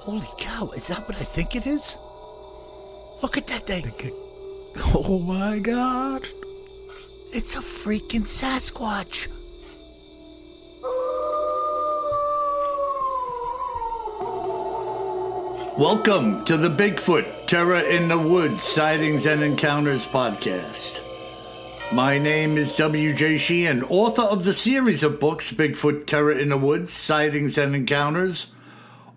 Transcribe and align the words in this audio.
Holy 0.00 0.26
cow, 0.38 0.70
is 0.70 0.88
that 0.88 1.06
what 1.06 1.16
I 1.16 1.24
think 1.24 1.54
it 1.56 1.66
is? 1.66 1.96
Look 3.22 3.36
at 3.36 3.46
that 3.48 3.66
thing. 3.66 3.82
Think 3.84 4.04
it- 4.06 4.14
Oh 4.94 5.18
my 5.18 5.58
god. 5.58 6.26
It's 7.32 7.54
a 7.54 7.58
freaking 7.58 8.22
Sasquatch. 8.26 9.28
Welcome 15.76 16.44
to 16.44 16.56
the 16.56 16.68
Bigfoot 16.68 17.46
Terror 17.46 17.80
in 17.80 18.08
the 18.08 18.18
Woods 18.18 18.62
Sightings 18.62 19.26
and 19.26 19.42
Encounters 19.42 20.06
podcast. 20.06 21.00
My 21.92 22.18
name 22.18 22.56
is 22.56 22.76
W.J. 22.76 23.38
Sheehan, 23.38 23.82
author 23.84 24.22
of 24.22 24.44
the 24.44 24.52
series 24.52 25.02
of 25.02 25.18
books 25.18 25.50
Bigfoot 25.52 26.06
Terror 26.06 26.32
in 26.32 26.50
the 26.50 26.56
Woods 26.56 26.92
Sightings 26.92 27.58
and 27.58 27.74
Encounters, 27.74 28.52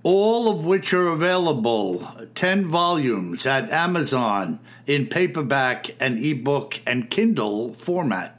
all 0.03 0.49
of 0.49 0.66
which 0.66 0.93
are 0.93 1.07
available 1.07 2.05
10 2.35 2.67
volumes 2.67 3.45
at 3.45 3.70
Amazon 3.71 4.59
in 4.85 5.07
paperback 5.07 5.96
and 5.99 6.23
ebook 6.23 6.82
and 6.85 7.09
Kindle 7.09 7.73
format. 7.73 8.37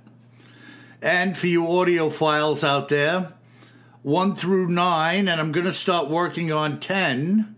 And 1.00 1.36
for 1.36 1.46
you 1.46 1.64
audiophiles 1.64 2.62
out 2.62 2.90
there, 2.90 3.32
1 4.02 4.36
through 4.36 4.68
9, 4.68 5.28
and 5.28 5.40
I'm 5.40 5.52
going 5.52 5.64
to 5.64 5.72
start 5.72 6.10
working 6.10 6.52
on 6.52 6.80
10, 6.80 7.56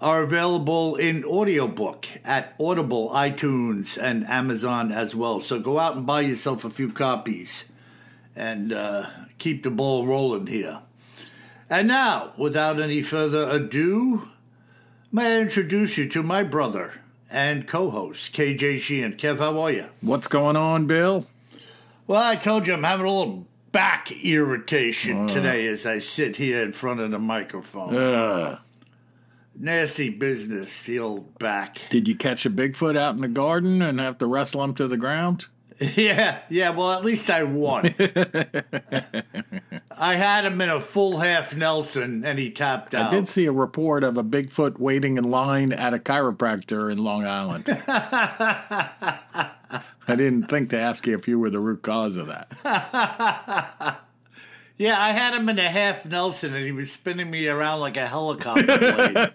are 0.00 0.22
available 0.22 0.96
in 0.96 1.24
audiobook 1.24 2.06
at 2.24 2.54
Audible, 2.60 3.08
iTunes, 3.10 3.96
and 4.00 4.26
Amazon 4.28 4.92
as 4.92 5.14
well. 5.14 5.40
So 5.40 5.58
go 5.58 5.78
out 5.78 5.96
and 5.96 6.06
buy 6.06 6.20
yourself 6.20 6.64
a 6.64 6.70
few 6.70 6.92
copies 6.92 7.70
and 8.36 8.72
uh, 8.72 9.06
keep 9.38 9.62
the 9.62 9.70
ball 9.70 10.06
rolling 10.06 10.46
here. 10.46 10.80
And 11.74 11.88
now, 11.88 12.34
without 12.38 12.80
any 12.80 13.02
further 13.02 13.48
ado, 13.50 14.28
may 15.10 15.38
I 15.38 15.40
introduce 15.40 15.98
you 15.98 16.08
to 16.10 16.22
my 16.22 16.44
brother 16.44 17.00
and 17.28 17.66
co 17.66 17.90
host, 17.90 18.32
KJ 18.32 18.78
Sheehan. 18.78 19.14
Kev, 19.14 19.40
how 19.40 19.58
are 19.60 19.72
you? 19.72 19.86
What's 20.00 20.28
going 20.28 20.54
on, 20.54 20.86
Bill? 20.86 21.26
Well, 22.06 22.22
I 22.22 22.36
told 22.36 22.68
you 22.68 22.74
I'm 22.74 22.84
having 22.84 23.06
a 23.06 23.10
little 23.12 23.48
back 23.72 24.12
irritation 24.12 25.26
today 25.26 25.66
as 25.66 25.84
I 25.84 25.98
sit 25.98 26.36
here 26.36 26.62
in 26.62 26.70
front 26.70 27.00
of 27.00 27.10
the 27.10 27.18
microphone. 27.18 27.96
Uh, 27.96 28.60
Nasty 29.58 30.10
business, 30.10 30.80
the 30.84 31.00
old 31.00 31.40
back. 31.40 31.80
did 31.90 32.06
you 32.06 32.14
catch 32.14 32.46
a 32.46 32.50
Bigfoot 32.50 32.96
out 32.96 33.16
in 33.16 33.20
the 33.20 33.26
garden 33.26 33.82
and 33.82 33.98
have 33.98 34.18
to 34.18 34.26
wrestle 34.26 34.62
him 34.62 34.74
to 34.74 34.86
the 34.86 34.96
ground? 34.96 35.46
Yeah, 35.96 36.40
yeah, 36.48 36.70
well, 36.70 36.92
at 36.92 37.04
least 37.04 37.28
I 37.30 37.42
won. 37.44 37.94
I 39.96 40.14
had 40.14 40.44
him 40.44 40.60
in 40.60 40.70
a 40.70 40.80
full 40.80 41.18
half 41.18 41.54
Nelson 41.54 42.24
and 42.24 42.38
he 42.38 42.50
tapped 42.50 42.94
out. 42.94 43.12
I 43.12 43.14
did 43.14 43.28
see 43.28 43.46
a 43.46 43.52
report 43.52 44.02
of 44.02 44.16
a 44.16 44.24
Bigfoot 44.24 44.78
waiting 44.78 45.18
in 45.18 45.24
line 45.24 45.72
at 45.72 45.94
a 45.94 45.98
chiropractor 45.98 46.90
in 46.90 46.98
Long 46.98 47.26
Island. 47.26 47.64
I 47.86 49.50
didn't 50.08 50.44
think 50.44 50.70
to 50.70 50.78
ask 50.78 51.06
you 51.06 51.14
if 51.14 51.28
you 51.28 51.38
were 51.38 51.50
the 51.50 51.60
root 51.60 51.82
cause 51.82 52.16
of 52.16 52.26
that. 52.28 52.48
Yeah, 54.76 55.00
I 55.00 55.10
had 55.12 55.34
him 55.34 55.48
in 55.48 55.58
a 55.58 55.70
half 55.70 56.04
Nelson 56.04 56.54
and 56.54 56.64
he 56.64 56.72
was 56.72 56.90
spinning 56.90 57.30
me 57.30 57.46
around 57.46 57.80
like 57.80 57.96
a 57.96 58.08
helicopter 58.08 58.66
blade. 58.66 59.28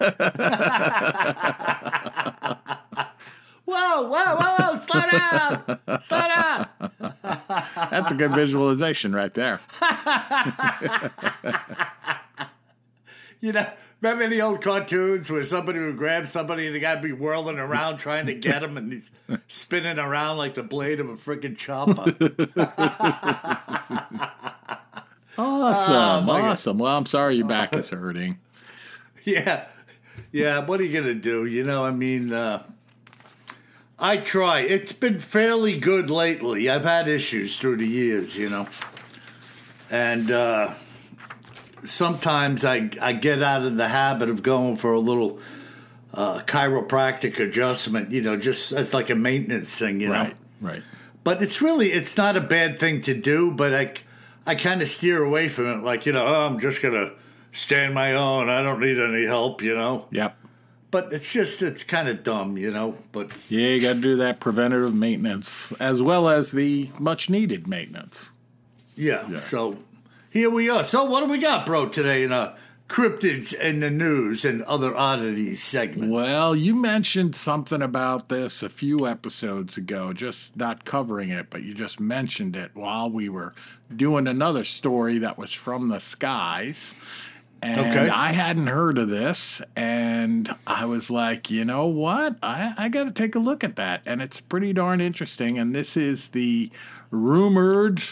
Whoa, 3.70 4.02
whoa, 4.02 4.36
whoa, 4.36 4.54
whoa, 4.58 4.78
slow 4.78 5.02
down! 5.10 5.78
Slow 6.02 6.26
down! 6.28 6.66
That's 7.90 8.10
a 8.10 8.14
good 8.14 8.32
visualization 8.32 9.14
right 9.14 9.32
there. 9.34 9.60
You 13.42 13.52
know, 13.52 13.66
remember 14.02 14.28
the 14.28 14.42
old 14.42 14.60
cartoons 14.60 15.30
where 15.30 15.42
somebody 15.44 15.78
would 15.78 15.96
grab 15.96 16.26
somebody 16.26 16.66
and 16.66 16.74
the 16.74 16.78
guy 16.78 16.92
would 16.92 17.02
be 17.02 17.12
whirling 17.12 17.58
around 17.58 17.96
trying 17.96 18.26
to 18.26 18.34
get 18.34 18.62
him 18.62 18.76
and 18.76 18.92
he's 18.92 19.10
spinning 19.48 19.98
around 19.98 20.36
like 20.36 20.56
the 20.56 20.62
blade 20.62 21.00
of 21.00 21.08
a 21.08 21.16
freaking 21.16 21.56
chopper? 21.56 22.14
Awesome, 25.38 26.26
God. 26.26 26.28
awesome. 26.28 26.78
Well, 26.78 26.98
I'm 26.98 27.06
sorry 27.06 27.36
your 27.36 27.46
back 27.46 27.74
is 27.74 27.88
hurting. 27.88 28.36
yeah. 29.24 29.68
Yeah, 30.32 30.66
what 30.66 30.80
are 30.80 30.84
you 30.84 31.02
to 31.02 31.14
do? 31.14 31.46
You 31.46 31.64
know, 31.64 31.82
I 31.82 31.92
mean, 31.92 32.30
uh, 32.30 32.62
I 34.00 34.16
try. 34.16 34.60
It's 34.60 34.92
been 34.92 35.18
fairly 35.18 35.78
good 35.78 36.10
lately. 36.10 36.70
I've 36.70 36.84
had 36.84 37.06
issues 37.06 37.58
through 37.58 37.76
the 37.76 37.86
years, 37.86 38.36
you 38.36 38.48
know. 38.48 38.66
And 39.90 40.30
uh, 40.30 40.72
sometimes 41.84 42.64
I, 42.64 42.90
I 43.00 43.12
get 43.12 43.42
out 43.42 43.62
of 43.62 43.76
the 43.76 43.88
habit 43.88 44.30
of 44.30 44.42
going 44.42 44.76
for 44.76 44.92
a 44.92 45.00
little 45.00 45.38
uh, 46.14 46.40
chiropractic 46.40 47.38
adjustment, 47.38 48.10
you 48.10 48.22
know, 48.22 48.36
just 48.36 48.72
it's 48.72 48.94
like 48.94 49.10
a 49.10 49.14
maintenance 49.14 49.76
thing, 49.76 50.00
you 50.00 50.08
know. 50.08 50.14
Right, 50.14 50.36
right. 50.60 50.82
But 51.22 51.42
it's 51.42 51.60
really 51.60 51.92
it's 51.92 52.16
not 52.16 52.36
a 52.36 52.40
bad 52.40 52.80
thing 52.80 53.02
to 53.02 53.14
do, 53.14 53.50
but 53.50 53.74
I 53.74 53.92
I 54.46 54.54
kind 54.54 54.80
of 54.80 54.88
steer 54.88 55.22
away 55.22 55.48
from 55.48 55.66
it 55.66 55.84
like, 55.84 56.06
you 56.06 56.12
know, 56.12 56.26
oh, 56.26 56.46
I'm 56.46 56.58
just 56.58 56.80
going 56.80 56.94
to 56.94 57.12
stand 57.52 57.94
my 57.94 58.14
own. 58.14 58.48
I 58.48 58.62
don't 58.62 58.80
need 58.80 58.98
any 58.98 59.26
help, 59.26 59.62
you 59.62 59.74
know. 59.74 60.06
Yep. 60.10 60.36
But 60.90 61.12
it's 61.12 61.32
just 61.32 61.62
it's 61.62 61.84
kind 61.84 62.08
of 62.08 62.24
dumb, 62.24 62.56
you 62.58 62.70
know, 62.70 62.96
but 63.12 63.30
Yeah, 63.48 63.68
you 63.68 63.80
got 63.80 63.94
to 63.94 64.00
do 64.00 64.16
that 64.16 64.40
preventative 64.40 64.94
maintenance 64.94 65.72
as 65.78 66.02
well 66.02 66.28
as 66.28 66.50
the 66.52 66.90
much 66.98 67.30
needed 67.30 67.66
maintenance. 67.68 68.30
yeah, 68.96 69.36
So 69.36 69.78
here 70.30 70.50
we 70.50 70.68
are. 70.68 70.82
So 70.82 71.04
what 71.04 71.20
do 71.20 71.26
we 71.30 71.38
got, 71.38 71.64
bro, 71.64 71.88
today 71.88 72.24
in 72.24 72.32
a 72.32 72.56
cryptids 72.88 73.54
and 73.58 73.80
the 73.80 73.88
news 73.90 74.44
and 74.44 74.62
other 74.64 74.92
oddities 74.96 75.62
segment? 75.62 76.10
Well, 76.10 76.56
you 76.56 76.74
mentioned 76.74 77.36
something 77.36 77.82
about 77.82 78.28
this 78.28 78.64
a 78.64 78.68
few 78.68 79.06
episodes 79.06 79.76
ago, 79.76 80.12
just 80.12 80.56
not 80.56 80.84
covering 80.84 81.30
it, 81.30 81.50
but 81.50 81.62
you 81.62 81.72
just 81.72 82.00
mentioned 82.00 82.56
it 82.56 82.72
while 82.74 83.08
we 83.08 83.28
were 83.28 83.54
doing 83.94 84.26
another 84.26 84.64
story 84.64 85.18
that 85.18 85.38
was 85.38 85.52
from 85.52 85.86
the 85.88 86.00
skies. 86.00 86.94
And 87.62 87.80
Okay. 87.80 88.08
I 88.08 88.32
hadn't 88.32 88.68
heard 88.68 88.96
of 88.96 89.08
this, 89.08 89.60
and 89.76 90.54
I 90.66 90.86
was 90.86 91.10
like, 91.10 91.50
you 91.50 91.64
know 91.64 91.86
what? 91.86 92.36
I, 92.42 92.74
I 92.76 92.88
got 92.88 93.04
to 93.04 93.10
take 93.10 93.34
a 93.34 93.38
look 93.38 93.62
at 93.62 93.76
that. 93.76 94.00
And 94.06 94.22
it's 94.22 94.40
pretty 94.40 94.72
darn 94.72 95.00
interesting. 95.00 95.58
And 95.58 95.74
this 95.74 95.96
is 95.96 96.30
the 96.30 96.70
rumored 97.10 98.02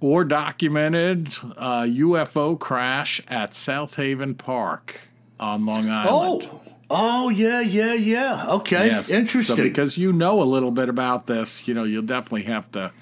or 0.00 0.24
documented 0.24 1.28
uh, 1.56 1.82
UFO 1.82 2.58
crash 2.58 3.22
at 3.26 3.54
South 3.54 3.94
Haven 3.96 4.34
Park 4.34 5.00
on 5.40 5.64
Long 5.66 5.88
Island. 5.88 6.48
Oh. 6.52 6.60
Oh, 6.90 7.28
yeah, 7.28 7.60
yeah, 7.60 7.92
yeah. 7.92 8.46
Okay. 8.48 8.86
Yes. 8.86 9.10
Interesting. 9.10 9.56
So 9.56 9.62
because 9.62 9.98
you 9.98 10.10
know 10.10 10.42
a 10.42 10.44
little 10.44 10.70
bit 10.70 10.88
about 10.88 11.26
this, 11.26 11.68
you 11.68 11.74
know, 11.74 11.84
you'll 11.84 12.00
definitely 12.00 12.44
have 12.44 12.70
to 12.72 12.92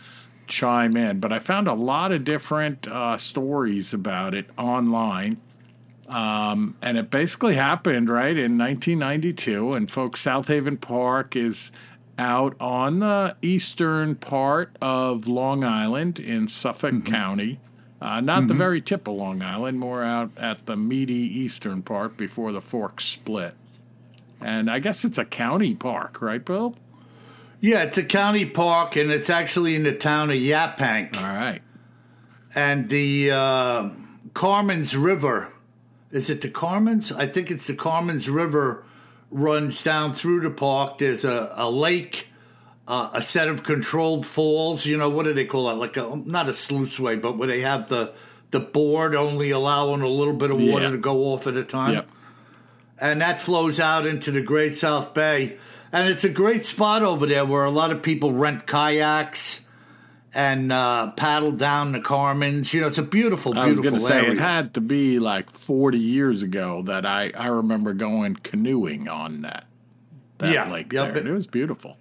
chime 0.49 0.97
in. 0.97 1.21
But 1.21 1.33
I 1.33 1.39
found 1.39 1.69
a 1.69 1.75
lot 1.75 2.11
of 2.11 2.25
different 2.25 2.89
uh, 2.89 3.17
stories 3.17 3.95
about 3.95 4.35
it 4.35 4.47
online. 4.59 5.37
Um, 6.09 6.77
and 6.81 6.97
it 6.97 7.11
basically 7.11 7.55
happened 7.55 8.09
right 8.09 8.37
in 8.37 8.57
1992. 8.59 9.75
And 9.75 9.91
folks, 9.91 10.21
South 10.21 10.49
Haven 10.49 10.77
Park 10.77 11.35
is 11.35 11.73
out 12.19 12.57
on 12.61 13.01
the 13.01 13.37
eastern 13.43 14.15
part 14.15 14.77
of 14.81 15.27
Long 15.29 15.65
Island 15.65 16.19
in 16.19 16.49
Suffolk 16.49 17.05
County. 17.05 17.61
Uh, 18.01 18.21
not 18.21 18.47
the 18.47 18.55
very 18.55 18.81
tip 18.81 19.09
of 19.09 19.15
Long 19.15 19.43
Island, 19.43 19.81
more 19.81 20.03
out 20.05 20.31
at 20.37 20.67
the 20.67 20.77
meaty 20.77 21.15
eastern 21.15 21.83
part 21.83 22.17
before 22.17 22.53
the 22.53 22.61
forks 22.61 23.05
split. 23.05 23.55
And 24.41 24.71
I 24.71 24.79
guess 24.79 25.05
it's 25.05 25.19
a 25.19 25.25
county 25.25 25.75
park, 25.75 26.21
right, 26.23 26.45
Bill? 26.45 26.77
yeah, 27.59 27.83
it's 27.85 27.97
a 27.99 28.05
county 28.05 28.45
park 28.45 28.97
and 28.97 29.11
it's 29.11 29.31
actually 29.31 29.75
in 29.75 29.83
the 29.83 29.95
town 29.95 30.31
of 30.31 30.37
Yaphank. 30.37 31.17
All 31.17 31.23
right. 31.25 31.63
and 32.55 32.89
the 32.89 33.31
uh, 33.33 33.89
Carman's 34.35 34.95
River. 34.97 35.53
Is 36.11 36.31
it 36.31 36.41
the 36.41 36.49
Carman's? 36.49 37.11
I 37.13 37.27
think 37.27 37.51
it's 37.51 37.67
the 37.67 37.75
Carman's 37.75 38.29
River 38.29 38.85
runs 39.31 39.83
down 39.83 40.13
through 40.13 40.41
the 40.41 40.51
park. 40.51 40.99
There's 40.99 41.25
a, 41.25 41.53
a 41.57 41.69
lake, 41.71 42.29
uh, 42.87 43.11
a 43.13 43.21
set 43.23 43.49
of 43.49 43.65
controlled 43.65 44.25
falls. 44.25 44.87
You 44.87 44.97
know 44.97 45.11
what 45.11 45.25
do 45.25 45.33
they 45.33 45.45
call 45.47 45.67
that? 45.67 45.75
Like 45.77 45.97
a 45.97 46.15
not 46.25 46.47
a 46.49 46.53
sluiceway, 46.53 47.21
but 47.21 47.37
where 47.37 47.49
they 47.49 47.61
have 47.61 47.89
the 47.89 48.13
the 48.53 48.61
board 48.61 49.15
only 49.17 49.51
allowing 49.51 50.03
a 50.03 50.09
little 50.09 50.33
bit 50.33 50.51
of 50.53 50.59
water 50.61 50.85
Yeah. 50.85 50.91
to 50.93 50.99
go 50.99 51.25
off 51.33 51.47
at 51.49 51.57
a 51.57 51.65
time. 51.65 51.95
Yep. 51.95 52.09
and 53.01 53.21
that 53.21 53.41
flows 53.41 53.79
out 53.81 54.07
into 54.07 54.31
the 54.31 54.41
Great 54.41 54.77
South 54.77 55.13
Bay. 55.13 55.59
And 55.93 56.09
it's 56.09 56.25
a 56.25 56.29
great 56.31 56.65
spot 56.65 57.03
over 57.03 57.27
there 57.27 57.45
where 57.45 57.65
a 57.65 57.71
lot 57.71 57.91
of 57.91 58.03
people 58.03 58.33
rent 58.33 58.67
kayaks 58.67 59.66
and 60.37 60.71
uh, 60.71 61.11
paddle 61.13 61.51
down 61.51 61.93
the 61.93 62.01
Carmans. 62.01 62.73
You 62.75 62.83
know, 62.83 62.89
it's 62.89 62.99
a 62.99 63.03
beautiful, 63.03 63.59
I 63.59 63.67
was 63.67 63.81
beautiful 63.81 64.07
going 64.07 64.23
to 64.23 64.27
say 64.27 64.31
it 64.33 64.39
had 64.39 64.75
to 64.75 64.81
be 64.83 65.19
like 65.19 65.51
40 65.51 65.99
years 65.99 66.43
ago 66.43 66.83
that 66.83 67.07
I, 67.07 67.33
I 67.35 67.47
remember 67.47 67.95
going 67.95 68.37
canoeing 68.37 69.09
on 69.09 69.41
that 69.43 69.65
that 70.39 70.53
Yeah, 70.53 70.71
lake 70.71 70.93
yeah, 70.93 71.05
there. 71.05 71.15
but- 71.15 71.27
it 71.27 71.33
was 71.33 71.47
beautiful. 71.47 71.97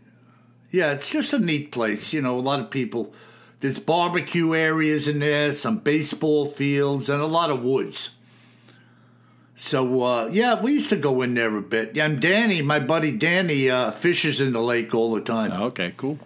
Yeah, 0.70 0.92
it's 0.92 1.10
just 1.10 1.32
a 1.32 1.40
neat 1.40 1.72
place. 1.72 2.12
You 2.12 2.22
know, 2.22 2.38
a 2.38 2.42
lot 2.42 2.60
of 2.60 2.70
people. 2.70 3.14
There's 3.62 3.80
barbecue 3.80 4.54
areas 4.54 5.08
in 5.08 5.20
there, 5.20 5.54
some 5.54 5.78
baseball 5.78 6.48
fields, 6.50 7.08
and 7.10 7.22
a 7.22 7.26
lot 7.26 7.50
of 7.50 7.64
woods. 7.64 8.16
So 9.56 10.04
uh, 10.04 10.30
yeah, 10.34 10.62
we 10.62 10.74
used 10.74 10.90
to 10.90 10.98
go 10.98 11.22
in 11.22 11.34
there 11.36 11.56
a 11.56 11.62
bit. 11.62 11.98
And 11.98 12.22
Danny, 12.22 12.62
my 12.62 12.80
buddy 12.80 13.14
Danny, 13.18 13.70
uh, 13.70 13.92
fishes 13.92 14.42
in 14.42 14.52
the 14.52 14.60
lake 14.62 14.94
all 14.94 15.14
the 15.16 15.22
time. 15.22 15.54
Okay, 15.54 15.94
cool. 15.96 16.20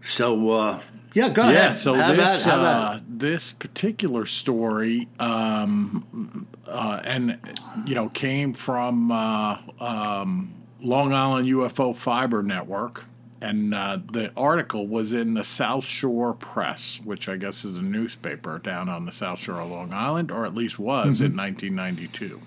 So 0.00 0.50
uh, 0.50 0.80
yeah, 1.14 1.28
go 1.28 1.42
Yeah, 1.44 1.50
ahead. 1.50 1.74
so 1.74 1.94
Have 1.94 2.16
this 2.16 2.26
at 2.26 2.40
it, 2.40 2.50
have 2.50 2.60
at 2.60 2.96
uh, 2.96 3.00
this 3.08 3.52
particular 3.52 4.26
story, 4.26 5.08
um, 5.18 6.46
uh, 6.66 7.00
and 7.04 7.38
you 7.86 7.94
know, 7.94 8.08
came 8.10 8.54
from 8.54 9.10
uh, 9.12 9.58
um, 9.80 10.52
Long 10.80 11.12
Island 11.12 11.48
UFO 11.48 11.94
Fiber 11.94 12.42
Network, 12.42 13.04
and 13.40 13.74
uh, 13.74 13.98
the 14.12 14.32
article 14.36 14.86
was 14.86 15.12
in 15.12 15.34
the 15.34 15.44
South 15.44 15.84
Shore 15.84 16.34
Press, 16.34 17.00
which 17.04 17.28
I 17.28 17.36
guess 17.36 17.64
is 17.64 17.76
a 17.76 17.82
newspaper 17.82 18.58
down 18.58 18.88
on 18.88 19.04
the 19.04 19.12
South 19.12 19.38
Shore 19.40 19.60
of 19.60 19.70
Long 19.70 19.92
Island, 19.92 20.30
or 20.30 20.46
at 20.46 20.54
least 20.54 20.78
was 20.78 21.20
in 21.20 21.36
1992. 21.36 22.40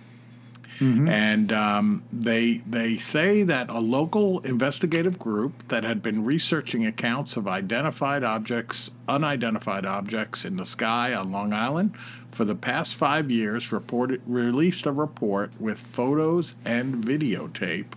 And 1.07 1.53
um, 1.53 2.03
they 2.11 2.61
they 2.67 2.97
say 2.97 3.43
that 3.43 3.69
a 3.69 3.79
local 3.79 4.39
investigative 4.39 5.17
group 5.17 5.67
that 5.69 5.83
had 5.83 6.01
been 6.01 6.25
researching 6.25 6.85
accounts 6.85 7.37
of 7.37 7.47
identified 7.47 8.23
objects, 8.23 8.91
unidentified 9.07 9.85
objects 9.85 10.43
in 10.43 10.57
the 10.57 10.65
sky 10.65 11.13
on 11.13 11.31
Long 11.31 11.53
Island 11.53 11.95
for 12.31 12.43
the 12.43 12.55
past 12.55 12.95
five 12.95 13.31
years 13.31 13.71
reported 13.71 14.21
released 14.25 14.85
a 14.85 14.91
report 14.91 15.51
with 15.59 15.79
photos 15.79 16.55
and 16.65 16.95
videotape 16.95 17.93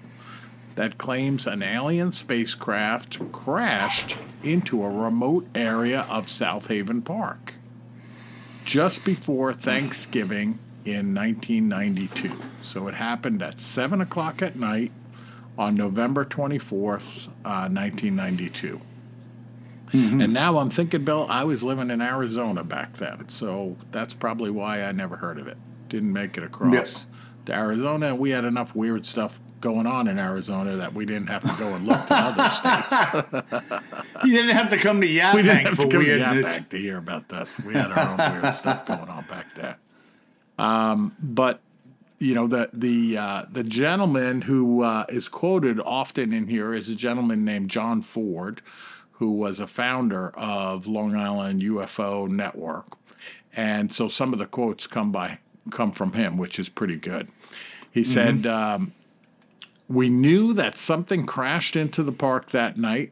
that 0.76 0.96
claims 0.96 1.44
an 1.44 1.60
alien 1.60 2.12
spacecraft 2.12 3.18
crashed 3.32 4.16
into 4.44 4.84
a 4.84 4.88
remote 4.88 5.48
area 5.52 6.02
of 6.08 6.28
South 6.28 6.68
Haven 6.68 7.02
Park 7.02 7.54
just 8.64 9.04
before 9.04 9.52
Thanksgiving 9.52 10.60
in 10.92 11.14
1992. 11.14 12.32
So 12.62 12.88
it 12.88 12.94
happened 12.94 13.42
at 13.42 13.60
7 13.60 14.00
o'clock 14.00 14.42
at 14.42 14.56
night 14.56 14.92
on 15.56 15.74
November 15.74 16.24
24th, 16.24 17.28
uh, 17.44 17.68
1992. 17.68 18.80
And 19.92 20.32
now 20.34 20.58
I'm 20.58 20.68
thinking, 20.70 21.04
Bill, 21.04 21.26
I 21.30 21.44
was 21.44 21.62
living 21.62 21.90
in 21.90 22.02
Arizona 22.02 22.62
back 22.62 22.98
then. 22.98 23.28
So 23.28 23.76
that's 23.90 24.12
probably 24.12 24.50
why 24.50 24.82
I 24.82 24.92
never 24.92 25.16
heard 25.16 25.38
of 25.38 25.46
it. 25.48 25.56
Didn't 25.88 26.12
make 26.12 26.36
it 26.36 26.44
across 26.44 27.06
to 27.46 27.54
Arizona. 27.54 28.14
We 28.14 28.30
had 28.30 28.44
enough 28.44 28.74
weird 28.74 29.06
stuff 29.06 29.40
going 29.60 29.86
on 29.86 30.06
in 30.06 30.18
Arizona 30.18 30.76
that 30.76 30.92
we 30.92 31.04
didn't 31.04 31.28
have 31.28 31.42
to 31.42 31.54
go 31.58 31.74
and 31.74 31.86
look 31.86 32.06
to 32.06 32.14
other 32.14 32.50
states. 32.54 34.24
You 34.24 34.36
didn't 34.36 34.56
have 34.56 34.70
to 34.70 34.76
come 34.76 35.00
to 35.00 35.06
Yap 35.06 35.34
we 35.34 35.42
didn't 35.42 35.66
have 35.66 35.76
for 35.76 35.82
to 35.82 35.88
come 35.88 36.04
to 36.04 36.64
to 36.68 36.78
hear 36.78 36.98
about 36.98 37.28
this. 37.28 37.58
We 37.60 37.74
had 37.74 37.90
our 37.90 38.10
own 38.10 38.42
weird 38.42 38.54
stuff 38.54 38.86
going 38.86 39.08
on 39.08 39.24
back 39.24 39.54
there. 39.54 39.78
Um, 40.58 41.16
but 41.20 41.60
you 42.18 42.34
know 42.34 42.48
the 42.48 42.70
the 42.72 43.16
uh, 43.16 43.44
the 43.50 43.62
gentleman 43.62 44.42
who 44.42 44.82
uh, 44.82 45.06
is 45.08 45.28
quoted 45.28 45.80
often 45.80 46.32
in 46.32 46.48
here 46.48 46.74
is 46.74 46.88
a 46.88 46.94
gentleman 46.94 47.44
named 47.44 47.70
John 47.70 48.02
Ford, 48.02 48.60
who 49.12 49.30
was 49.30 49.60
a 49.60 49.66
founder 49.66 50.30
of 50.30 50.86
Long 50.86 51.14
Island 51.14 51.62
UFO 51.62 52.28
Network, 52.28 52.86
and 53.54 53.92
so 53.92 54.08
some 54.08 54.32
of 54.32 54.38
the 54.38 54.46
quotes 54.46 54.86
come 54.86 55.12
by 55.12 55.38
come 55.70 55.92
from 55.92 56.14
him, 56.14 56.36
which 56.36 56.58
is 56.58 56.68
pretty 56.68 56.96
good. 56.96 57.28
He 57.90 58.04
said. 58.04 58.46
Um, 58.46 58.92
we 59.88 60.10
knew 60.10 60.52
that 60.52 60.76
something 60.76 61.24
crashed 61.24 61.74
into 61.74 62.02
the 62.02 62.12
park 62.12 62.50
that 62.50 62.76
night, 62.76 63.10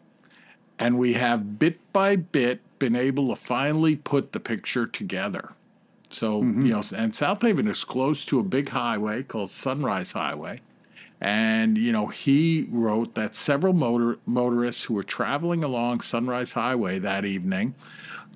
and 0.78 0.98
we 0.98 1.14
have 1.14 1.58
bit 1.58 1.80
by 1.92 2.16
bit 2.16 2.60
been 2.78 2.94
able 2.94 3.30
to 3.30 3.36
finally 3.36 3.96
put 3.96 4.32
the 4.32 4.40
picture 4.40 4.86
together. 4.86 5.52
So, 6.16 6.40
mm-hmm. 6.40 6.64
you 6.64 6.72
know, 6.72 6.82
and 6.96 7.14
South 7.14 7.42
Haven 7.42 7.68
is 7.68 7.84
close 7.84 8.24
to 8.24 8.38
a 8.40 8.42
big 8.42 8.70
highway 8.70 9.22
called 9.22 9.50
Sunrise 9.50 10.12
Highway. 10.12 10.62
And, 11.20 11.76
you 11.76 11.92
know, 11.92 12.06
he 12.06 12.66
wrote 12.70 13.14
that 13.16 13.34
several 13.34 13.74
motor, 13.74 14.18
motorists 14.24 14.84
who 14.84 14.94
were 14.94 15.02
traveling 15.02 15.62
along 15.62 16.00
Sunrise 16.00 16.54
Highway 16.54 16.98
that 17.00 17.26
evening 17.26 17.74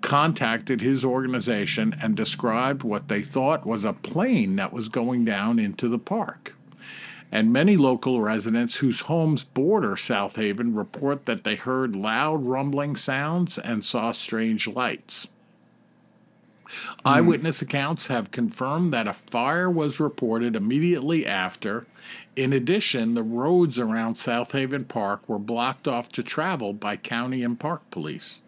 contacted 0.03 0.83
his 0.83 1.07
organization 1.07 1.97
and 2.03 2.15
described 2.15 2.83
what 2.83 3.09
they 3.09 3.23
thought 3.23 3.67
was 3.67 3.87
a 3.87 3.95
plane 3.95 4.57
that 4.57 4.75
was 4.75 4.91
going 4.91 5.25
down 5.25 5.59
into 5.59 5.89
the 5.89 5.99
park 5.99 6.55
and 7.33 7.51
many 7.51 7.79
local 7.79 8.21
residents 8.21 8.77
whose 8.77 9.01
homes 9.03 9.45
border 9.45 9.97
South 9.97 10.37
Haven 10.37 10.75
report 10.75 11.25
that 11.25 11.45
they 11.45 11.55
heard 11.55 11.97
loud 11.97 12.45
rumbling 12.45 12.97
sounds 12.97 13.57
and 13.59 13.85
saw 13.85 14.13
strange 14.13 14.67
lights. 14.67 15.29
Hmm. 17.03 17.09
Eyewitness 17.09 17.63
accounts 17.63 18.07
have 18.09 18.31
confirmed 18.31 18.93
that 18.93 19.09
a 19.09 19.13
fire 19.13 19.71
was 19.71 20.01
reported 20.01 20.57
immediately 20.57 21.27
after. 21.27 21.87
In 22.37 22.53
addition, 22.53 23.15
the 23.15 23.23
roads 23.23 23.79
around 23.79 24.15
South 24.15 24.53
Haven 24.53 24.85
Park 24.85 25.29
were 25.29 25.39
blocked 25.39 25.89
off 25.89 26.11
to 26.13 26.23
travel 26.23 26.73
by 26.73 26.97
county 26.97 27.43
and 27.43 27.59
park 27.59 27.83
police. 27.91 28.41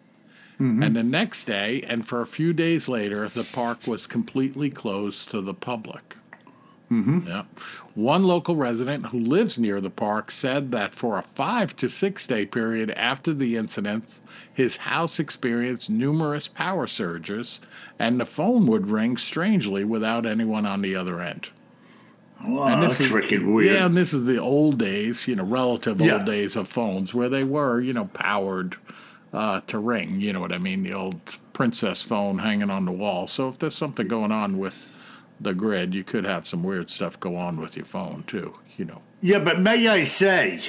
Mm-hmm. 0.59 0.83
And 0.83 0.95
the 0.95 1.03
next 1.03 1.45
day, 1.45 1.83
and 1.87 2.07
for 2.07 2.21
a 2.21 2.27
few 2.27 2.53
days 2.53 2.87
later, 2.87 3.27
the 3.27 3.43
park 3.43 3.87
was 3.87 4.07
completely 4.07 4.69
closed 4.69 5.29
to 5.31 5.41
the 5.41 5.53
public. 5.53 6.17
Yeah. 7.27 7.43
One 7.95 8.23
local 8.23 8.55
resident 8.55 9.07
who 9.07 9.19
lives 9.19 9.57
near 9.57 9.79
the 9.81 9.89
park 9.89 10.31
said 10.31 10.71
that 10.71 10.93
for 10.93 11.17
a 11.17 11.21
five 11.21 11.75
to 11.77 11.87
six 11.89 12.25
day 12.27 12.45
period 12.45 12.91
after 12.91 13.33
the 13.33 13.55
incident, 13.57 14.19
his 14.53 14.77
house 14.77 15.19
experienced 15.19 15.89
numerous 15.89 16.47
power 16.47 16.87
surges 16.87 17.59
and 17.99 18.19
the 18.19 18.25
phone 18.25 18.65
would 18.67 18.87
ring 18.87 19.17
strangely 19.17 19.83
without 19.83 20.25
anyone 20.25 20.65
on 20.65 20.81
the 20.81 20.95
other 20.95 21.21
end. 21.21 21.49
Wow, 22.45 22.63
And 22.65 22.83
that's 22.83 22.99
is- 22.99 23.07
freaking 23.11 23.53
weird. 23.53 23.73
Yeah, 23.75 23.85
and 23.85 23.95
this 23.95 24.13
is 24.13 24.25
the 24.25 24.37
old 24.37 24.77
days, 24.77 25.27
you 25.27 25.35
know, 25.35 25.43
relative 25.45 26.01
Yeah. 26.01 26.15
old 26.15 26.25
days 26.25 26.55
of 26.55 26.67
phones 26.67 27.13
where 27.13 27.29
they 27.29 27.43
were, 27.43 27.79
you 27.79 27.93
know, 27.93 28.05
powered 28.13 28.75
uh, 29.31 29.61
to 29.65 29.79
ring. 29.79 30.19
You 30.21 30.31
know 30.33 30.39
what 30.41 30.51
I 30.51 30.59
mean? 30.59 30.83
The 30.83 30.93
old 30.93 31.37
princess 31.53 32.01
phone 32.03 32.37
hanging 32.39 32.69
on 32.69 32.85
the 32.85 32.91
wall. 32.91 33.25
So 33.27 33.47
if 33.49 33.57
there's 33.57 33.73
something 33.75 34.07
going 34.07 34.31
on 34.31 34.57
with 34.59 34.85
the 35.39 35.53
grid, 35.53 35.93
you 35.95 36.03
could 36.03 36.23
have 36.25 36.47
some 36.47 36.63
weird 36.63 36.89
stuff 36.89 37.19
go 37.19 37.35
on 37.35 37.59
with 37.59 37.75
your 37.75 37.85
phone 37.85 38.23
too. 38.27 38.53
You 38.77 38.85
know. 38.85 39.01
Yeah, 39.21 39.39
but 39.39 39.59
may 39.59 39.87
I 39.87 40.03
say, 40.03 40.61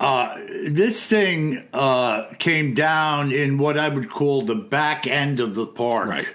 uh, 0.00 0.38
this 0.66 1.06
thing 1.06 1.64
uh, 1.72 2.24
came 2.38 2.74
down 2.74 3.32
in 3.32 3.58
what 3.58 3.78
I 3.78 3.88
would 3.88 4.10
call 4.10 4.42
the 4.42 4.54
back 4.54 5.06
end 5.06 5.40
of 5.40 5.54
the 5.54 5.66
park. 5.66 6.08
Right. 6.08 6.26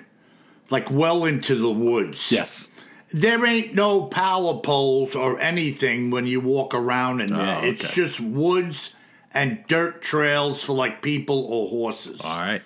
Like 0.69 0.91
well 0.91 1.25
into 1.25 1.55
the 1.55 1.69
woods. 1.71 2.31
Yes. 2.31 2.67
There 3.11 3.43
ain't 3.45 3.73
no 3.73 4.05
power 4.05 4.59
poles 4.59 5.15
or 5.15 5.39
anything 5.39 6.11
when 6.11 6.27
you 6.27 6.39
walk 6.41 6.75
around 6.75 7.21
in 7.21 7.33
there. 7.35 7.59
Oh, 7.61 7.65
It's 7.65 7.93
just 7.93 8.19
woods 8.19 8.95
and 9.33 9.63
dirt 9.67 10.01
trails 10.01 10.63
for 10.63 10.73
like 10.73 11.01
people 11.01 11.45
or 11.45 11.69
horses. 11.69 12.21
All 12.21 12.37
right. 12.37 12.61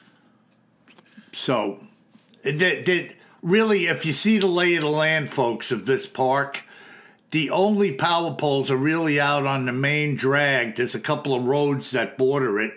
So, 1.31 1.79
it, 2.43 2.61
it, 2.61 2.87
it- 2.89 3.15
really, 3.43 3.85
if 3.87 4.05
you 4.05 4.13
see 4.13 4.39
the 4.39 4.47
lay 4.47 4.73
of 4.75 4.81
the 4.81 4.89
land, 4.89 5.29
folks, 5.29 5.71
of 5.71 5.85
this 5.85 6.07
park, 6.07 6.63
the 7.31 7.49
only 7.49 7.91
power 7.93 8.33
poles 8.33 8.71
are 8.71 8.77
really 8.77 9.19
out 9.19 9.45
on 9.45 9.65
the 9.65 9.71
main 9.71 10.15
drag. 10.15 10.75
There's 10.75 10.95
a 10.95 10.99
couple 10.99 11.35
of 11.35 11.43
roads 11.43 11.91
that 11.91 12.17
border 12.17 12.59
it, 12.61 12.73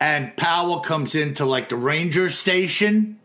and 0.00 0.36
power 0.36 0.80
comes 0.80 1.14
into 1.14 1.44
like 1.44 1.68
the 1.68 1.76
ranger 1.76 2.28
station. 2.28 3.20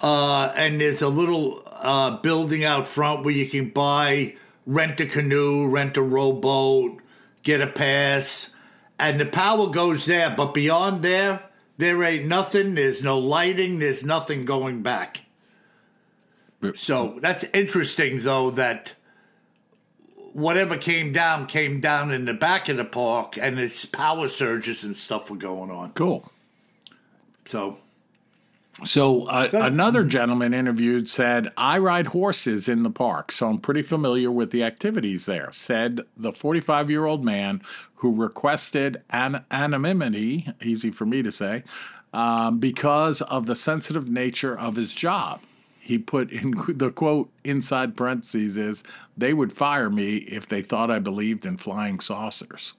Uh, 0.00 0.52
and 0.56 0.80
there's 0.80 1.02
a 1.02 1.08
little 1.08 1.62
uh, 1.66 2.18
building 2.18 2.62
out 2.64 2.86
front 2.86 3.24
where 3.24 3.34
you 3.34 3.48
can 3.48 3.70
buy, 3.70 4.36
rent 4.64 5.00
a 5.00 5.06
canoe, 5.06 5.66
rent 5.66 5.96
a 5.96 6.02
rowboat, 6.02 7.00
get 7.42 7.60
a 7.60 7.66
pass, 7.66 8.54
and 8.98 9.18
the 9.18 9.26
power 9.26 9.68
goes 9.68 10.06
there. 10.06 10.30
But 10.36 10.54
beyond 10.54 11.02
there, 11.02 11.42
there 11.78 12.02
ain't 12.04 12.26
nothing. 12.26 12.74
There's 12.74 13.02
no 13.02 13.18
lighting. 13.18 13.78
There's 13.78 14.04
nothing 14.04 14.44
going 14.44 14.82
back. 14.82 15.22
So 16.74 17.18
that's 17.20 17.44
interesting, 17.54 18.18
though, 18.20 18.50
that 18.52 18.94
whatever 20.32 20.76
came 20.76 21.12
down 21.12 21.46
came 21.46 21.80
down 21.80 22.10
in 22.12 22.24
the 22.24 22.34
back 22.34 22.68
of 22.68 22.76
the 22.76 22.84
park, 22.84 23.36
and 23.40 23.58
its 23.58 23.84
power 23.84 24.28
surges 24.28 24.84
and 24.84 24.96
stuff 24.96 25.30
were 25.30 25.36
going 25.36 25.70
on. 25.70 25.92
Cool. 25.92 26.30
So, 27.44 27.78
So 28.84 29.24
uh, 29.24 29.48
another 29.52 30.04
gentleman 30.04 30.52
interviewed 30.52 31.08
said, 31.08 31.48
"I 31.56 31.78
ride 31.78 32.08
horses 32.08 32.68
in 32.68 32.82
the 32.82 32.90
park, 32.90 33.32
so 33.32 33.48
I'm 33.48 33.58
pretty 33.58 33.82
familiar 33.82 34.30
with 34.30 34.50
the 34.50 34.62
activities 34.62 35.26
there." 35.26 35.50
Said 35.52 36.00
the 36.16 36.32
45 36.32 36.90
year 36.90 37.04
old 37.04 37.24
man 37.24 37.62
who 37.96 38.14
requested 38.14 39.02
an- 39.10 39.44
anonymity, 39.50 40.48
easy 40.62 40.90
for 40.90 41.06
me 41.06 41.22
to 41.22 41.32
say, 41.32 41.64
um, 42.12 42.58
because 42.58 43.22
of 43.22 43.46
the 43.46 43.56
sensitive 43.56 44.08
nature 44.08 44.56
of 44.56 44.76
his 44.76 44.94
job. 44.94 45.40
He 45.88 45.96
put 45.96 46.30
in 46.30 46.50
the 46.68 46.90
quote 46.90 47.30
inside 47.44 47.96
parentheses 47.96 48.58
is, 48.58 48.84
"They 49.16 49.32
would 49.32 49.54
fire 49.54 49.88
me 49.88 50.18
if 50.18 50.46
they 50.46 50.60
thought 50.60 50.90
I 50.90 50.98
believed 50.98 51.46
in 51.46 51.56
flying 51.56 51.98
saucers." 51.98 52.74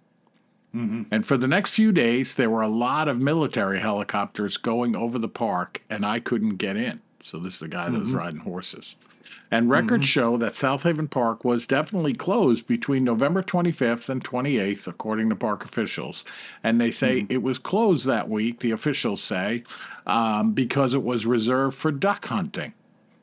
Mm-hmm. 0.75 1.03
And 1.09 1.25
for 1.25 1.35
the 1.35 1.47
next 1.47 1.71
few 1.71 1.91
days, 1.91 2.35
there 2.35 2.51
were 2.51 2.61
a 2.61 2.67
lot 2.67 3.07
of 3.07 3.19
military 3.19 3.79
helicopters 3.79 4.57
going 4.57 4.95
over 4.95 5.17
the 5.17 5.27
park, 5.27 5.81
and 5.89 6.05
I 6.05 6.19
couldn't 6.19 6.57
get 6.57 6.77
in. 6.77 7.01
So 7.23 7.39
this 7.39 7.55
is 7.55 7.61
the 7.61 7.67
guy 7.67 7.89
that 7.89 7.99
was 7.99 8.09
mm-hmm. 8.09 8.17
riding 8.17 8.39
horses. 8.41 8.95
And 9.49 9.71
records 9.71 10.03
mm-hmm. 10.03 10.19
show 10.19 10.37
that 10.37 10.53
South 10.53 10.83
Haven 10.83 11.07
Park 11.07 11.43
was 11.43 11.65
definitely 11.65 12.13
closed 12.13 12.67
between 12.67 13.03
November 13.03 13.41
25th 13.41 14.07
and 14.07 14.23
28th, 14.23 14.85
according 14.85 15.29
to 15.29 15.35
park 15.35 15.65
officials. 15.65 16.23
And 16.63 16.79
they 16.79 16.91
say 16.91 17.25
it 17.27 17.41
was 17.41 17.57
closed 17.57 18.05
that 18.05 18.29
week, 18.29 18.59
the 18.59 18.69
officials 18.69 19.23
say, 19.23 19.63
um, 20.05 20.53
because 20.53 20.93
it 20.93 21.01
was 21.01 21.25
reserved 21.25 21.75
for 21.75 21.91
duck 21.91 22.27
hunting. 22.27 22.73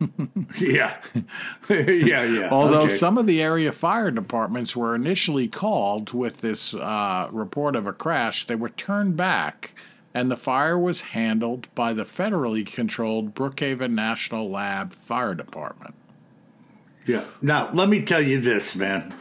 Yeah. 0.61 0.97
yeah, 1.71 2.25
yeah. 2.25 2.49
Although 2.51 2.83
Okay. 2.83 2.89
some 2.95 3.17
of 3.19 3.27
the 3.27 3.43
area 3.43 3.73
fire 3.73 4.11
departments 4.11 4.77
were 4.77 4.95
initially 4.95 5.49
called 5.49 6.13
with 6.13 6.41
this 6.41 6.75
uh, 6.75 7.29
report 7.33 7.77
of 7.77 7.87
a 7.87 7.93
crash, 7.93 8.47
they 8.47 8.55
were 8.55 8.69
turned 8.71 9.17
back, 9.17 9.73
and 10.15 10.31
the 10.31 10.37
fire 10.37 10.79
was 10.79 11.01
handled 11.01 11.69
by 11.75 11.93
the 11.93 12.03
federally 12.05 12.67
controlled 12.67 13.35
Brookhaven 13.35 13.91
National 13.93 14.51
Lab 14.51 14.93
Fire 14.93 15.35
Department. 15.35 15.95
Yeah. 17.07 17.25
Now, 17.41 17.71
let 17.73 17.89
me 17.89 18.03
tell 18.03 18.21
you 18.23 18.41
this, 18.41 18.77
man. 18.77 19.15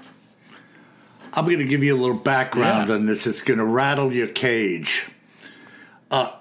I'm 1.34 1.46
going 1.46 1.58
to 1.60 1.65
give 1.65 1.84
you 1.84 1.96
a 1.96 2.00
little 2.00 2.17
background 2.17 2.89
Yeah. 2.89 2.96
on 2.96 3.05
this. 3.05 3.27
It's 3.27 3.41
going 3.41 3.60
to 3.60 3.65
rattle 3.65 4.13
your 4.13 4.27
cage. 4.27 5.08
Uh, 6.10 6.32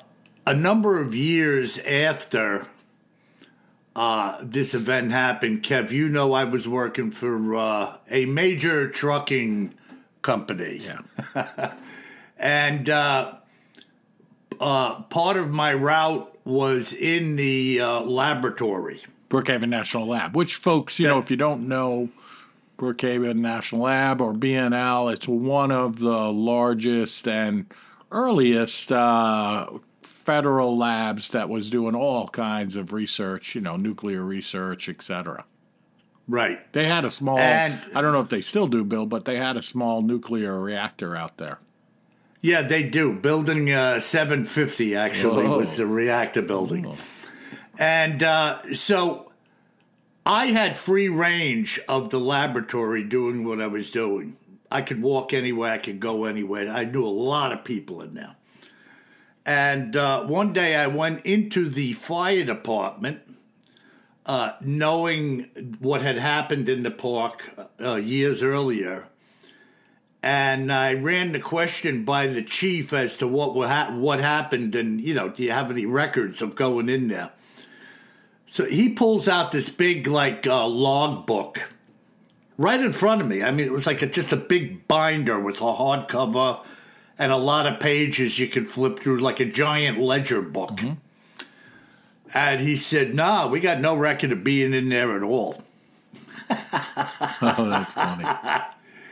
a 0.47 0.55
number 0.55 1.01
of 1.01 1.15
years 1.15 1.79
after 1.79 2.67
uh, 3.97 4.39
this 4.43 4.75
event 4.75 5.13
happened, 5.13 5.63
Kev, 5.63 5.91
you 5.91 6.09
know 6.09 6.33
I 6.33 6.45
was 6.45 6.67
working 6.67 7.11
for 7.11 7.55
uh, 7.55 7.97
a 8.11 8.27
major 8.27 8.89
trucking 8.89 9.75
company. 10.23 10.83
Yeah. 10.85 11.75
and 12.39 12.91
uh, 12.91 13.35
uh, 14.61 15.03
part 15.03 15.37
of 15.37 15.51
my 15.51 15.73
route 15.75 16.37
was 16.45 16.93
in 16.93 17.37
the 17.37 17.81
uh, 17.81 18.01
laboratory. 18.01 19.03
Brookhaven 19.31 19.69
National 19.69 20.07
Lab, 20.07 20.37
which 20.37 20.57
folks, 20.57 20.99
you 20.99 21.07
know, 21.07 21.19
if 21.19 21.31
you 21.31 21.37
don't 21.37 21.67
know 21.67 22.09
Brookhaven 22.79 23.37
National 23.37 23.83
Lab 23.83 24.21
or 24.21 24.33
BNL, 24.33 25.13
it's 25.13 25.27
one 25.27 25.73
of 25.73 25.99
the 25.99 26.33
largest 26.33 27.27
and 27.27 27.67
earliest 28.13 28.93
uh, 28.93 29.67
federal 30.25 30.77
labs 30.77 31.29
that 31.31 31.49
was 31.49 31.71
doing 31.71 31.95
all 31.95 32.29
kinds 32.29 32.77
of 32.77 32.93
research, 32.93 33.55
you 33.55 33.61
know, 33.61 33.77
nuclear 33.77 34.23
research, 34.23 34.89
et 34.89 35.03
cetera. 35.03 35.45
Right. 36.27 36.73
They 36.73 36.87
had 36.87 37.05
a 37.05 37.11
small, 37.11 37.39
And- 37.39 37.81
I 37.95 38.01
don't 38.01 38.13
know 38.13 38.21
if 38.21 38.31
they 38.31 38.41
still 38.41 38.67
do, 38.67 38.85
Bill, 38.85 39.07
but 39.07 39.27
they 39.27 39.37
had 39.37 39.57
a 39.57 39.63
small 39.63 40.01
nuclear 40.03 40.59
reactor 40.59 41.15
out 41.15 41.37
there. 41.37 41.59
Yeah, 42.41 42.63
they 42.63 42.83
do. 42.83 43.13
Building 43.13 43.71
uh, 43.73 44.01
750 44.01 44.97
actually 44.97 45.47
Whoa. 45.47 45.59
was 45.59 45.77
the 45.77 45.87
reactor 45.87 46.43
building. 46.43 46.95
And 47.79 48.23
uh, 48.23 48.75
so 48.75 49.33
I 50.27 50.47
had 50.47 50.77
free 50.77 51.09
range 51.09 51.81
of 51.89 52.11
the 52.11 52.21
laboratory 52.21 53.03
doing 53.03 53.45
what 53.47 53.61
I 53.61 53.67
was 53.67 53.91
doing. 53.91 54.37
I 54.71 54.83
could 54.83 55.03
walk 55.03 55.33
anywhere, 55.33 55.73
I 55.73 55.79
could 55.79 56.01
go 56.01 56.25
anywhere. 56.25 56.69
I 56.71 56.85
knew 56.85 57.05
a 57.05 57.07
lot 57.07 57.53
of 57.53 57.65
people 57.65 58.03
in 58.03 58.15
there. 58.15 58.37
And 59.47 59.95
uh, 59.97 60.25
one 60.25 60.53
day 60.53 60.77
I 60.77 60.87
went 60.87 61.25
into 61.27 61.69
the 61.69 61.93
fire 61.93 62.45
department, 62.45 63.21
uh, 64.25 64.53
knowing 64.61 65.77
what 65.79 66.03
had 66.03 66.17
happened 66.17 66.69
in 66.69 66.83
the 66.83 66.91
park 66.91 67.51
uh, 67.81 67.97
years 67.97 68.43
earlier 68.43 69.09
and 70.25 70.73
I 70.73 70.95
ran 70.95 71.33
the 71.33 71.39
question 71.39 72.07
by 72.07 72.29
the 72.29 72.41
chief 72.41 72.95
as 72.95 73.19
to 73.19 73.29
what 73.29 73.69
ha- 73.69 73.95
what 73.95 74.21
happened, 74.21 74.75
and 74.75 74.99
you 74.99 75.13
know, 75.13 75.29
do 75.29 75.43
you 75.43 75.51
have 75.51 75.71
any 75.71 75.85
records 75.85 76.41
of 76.41 76.57
going 76.57 76.89
in 76.89 77.09
there? 77.09 77.31
So 78.47 78.65
he 78.65 78.89
pulls 78.89 79.29
out 79.29 79.53
this 79.53 79.69
big 79.69 80.07
like 80.07 80.47
uh, 80.47 80.67
log 80.67 81.27
book 81.27 81.71
right 82.57 82.81
in 82.81 82.95
front 82.95 83.21
of 83.21 83.27
me. 83.27 83.43
I 83.43 83.51
mean, 83.51 83.67
it 83.67 83.73
was 83.73 83.87
like 83.87 84.01
a, 84.01 84.07
just 84.07 84.33
a 84.33 84.37
big 84.37 84.89
binder 84.89 85.39
with 85.39 85.59
a 85.59 85.65
hardcover 85.65 86.65
and 87.19 87.33
a 87.33 87.37
lot 87.37 87.67
of 87.67 87.81
pages 87.81 88.39
you 88.39 88.49
could 88.49 88.69
flip 88.69 89.01
through, 89.01 89.19
like 89.19 89.41
a 89.41 89.45
giant 89.45 89.99
ledger 89.99 90.43
book. 90.43 90.71
Mm-hmm. 90.73 90.93
And 92.33 92.61
he 92.61 92.77
said, 92.77 93.15
"Nah, 93.15 93.47
we 93.49 93.61
got 93.61 93.81
no 93.81 93.95
record 93.95 94.33
of 94.33 94.43
being 94.43 94.75
in 94.75 94.89
there 94.89 95.17
at 95.17 95.23
all." 95.23 95.63
Oh, 97.47 97.69
that's 97.69 97.93
funny. 97.93 98.25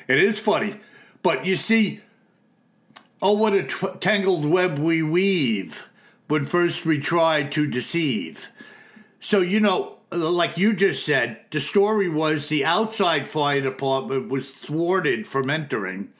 It 0.08 0.18
is 0.18 0.38
funny. 0.38 0.76
But 1.22 1.46
you 1.46 1.56
see, 1.56 2.00
oh, 3.20 3.32
what 3.32 3.52
a 3.52 3.62
tw- 3.62 4.00
tangled 4.00 4.44
web 4.44 4.78
we 4.78 5.02
weave 5.02 5.86
when 6.28 6.46
first 6.46 6.84
we 6.84 6.98
try 6.98 7.44
to 7.44 7.66
deceive. 7.66 8.50
So, 9.20 9.40
you 9.40 9.60
know, 9.60 9.98
like 10.10 10.58
you 10.58 10.72
just 10.72 11.06
said, 11.06 11.38
the 11.50 11.60
story 11.60 12.08
was 12.08 12.48
the 12.48 12.64
outside 12.64 13.28
fire 13.28 13.60
department 13.60 14.28
was 14.28 14.50
thwarted 14.50 15.26
from 15.26 15.48
entering, 15.48 16.10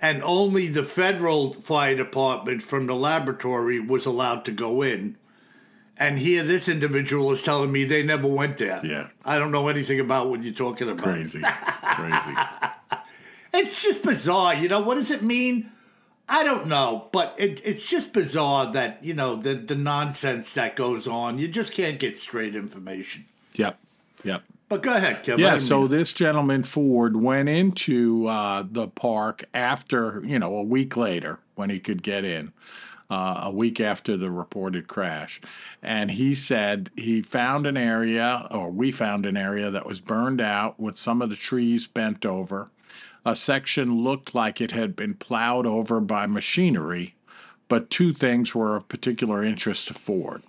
and 0.00 0.22
only 0.22 0.68
the 0.68 0.84
federal 0.84 1.54
fire 1.54 1.96
department 1.96 2.62
from 2.62 2.86
the 2.86 2.94
laboratory 2.94 3.80
was 3.80 4.06
allowed 4.06 4.44
to 4.44 4.52
go 4.52 4.82
in. 4.82 5.16
And 5.96 6.20
here, 6.20 6.44
this 6.44 6.68
individual 6.68 7.32
is 7.32 7.42
telling 7.42 7.72
me 7.72 7.84
they 7.84 8.04
never 8.04 8.28
went 8.28 8.58
there. 8.58 8.80
Yeah. 8.84 9.08
I 9.24 9.38
don't 9.38 9.50
know 9.50 9.66
anything 9.66 9.98
about 9.98 10.30
what 10.30 10.44
you're 10.44 10.54
talking 10.54 10.88
about. 10.88 11.04
Crazy. 11.04 11.42
Crazy. 11.42 12.36
It's 13.50 13.82
just 13.82 14.02
bizarre. 14.02 14.54
You 14.54 14.68
know, 14.68 14.80
what 14.80 14.96
does 14.96 15.10
it 15.10 15.22
mean? 15.22 15.72
I 16.28 16.44
don't 16.44 16.66
know, 16.66 17.08
but 17.12 17.34
it, 17.38 17.62
it's 17.64 17.86
just 17.86 18.12
bizarre 18.12 18.70
that, 18.72 19.02
you 19.02 19.14
know, 19.14 19.36
the, 19.36 19.54
the 19.54 19.74
nonsense 19.74 20.52
that 20.54 20.76
goes 20.76 21.08
on. 21.08 21.38
You 21.38 21.48
just 21.48 21.72
can't 21.72 21.98
get 21.98 22.18
straight 22.18 22.54
information. 22.54 23.24
Yep. 23.54 23.78
Yep. 24.24 24.42
But 24.68 24.82
go 24.82 24.94
ahead, 24.94 25.22
Kevin. 25.22 25.40
Yeah, 25.40 25.56
so 25.56 25.86
this 25.86 26.12
gentleman 26.12 26.62
Ford 26.62 27.16
went 27.16 27.48
into 27.48 28.26
uh, 28.26 28.64
the 28.70 28.88
park 28.88 29.44
after, 29.54 30.22
you 30.26 30.38
know, 30.38 30.56
a 30.56 30.62
week 30.62 30.96
later 30.96 31.38
when 31.54 31.70
he 31.70 31.80
could 31.80 32.02
get 32.02 32.24
in, 32.24 32.52
uh, 33.08 33.40
a 33.44 33.50
week 33.50 33.80
after 33.80 34.16
the 34.16 34.30
reported 34.30 34.86
crash. 34.86 35.40
And 35.82 36.10
he 36.10 36.34
said 36.34 36.90
he 36.96 37.22
found 37.22 37.66
an 37.66 37.78
area, 37.78 38.46
or 38.50 38.70
we 38.70 38.92
found 38.92 39.24
an 39.24 39.38
area 39.38 39.70
that 39.70 39.86
was 39.86 40.02
burned 40.02 40.40
out 40.40 40.78
with 40.78 40.98
some 40.98 41.22
of 41.22 41.30
the 41.30 41.36
trees 41.36 41.86
bent 41.86 42.26
over. 42.26 42.70
A 43.24 43.34
section 43.34 44.02
looked 44.02 44.34
like 44.34 44.60
it 44.60 44.72
had 44.72 44.94
been 44.94 45.14
plowed 45.14 45.66
over 45.66 45.98
by 45.98 46.26
machinery, 46.26 47.14
but 47.68 47.90
two 47.90 48.12
things 48.12 48.54
were 48.54 48.76
of 48.76 48.88
particular 48.88 49.42
interest 49.42 49.88
to 49.88 49.94
Ford. 49.94 50.42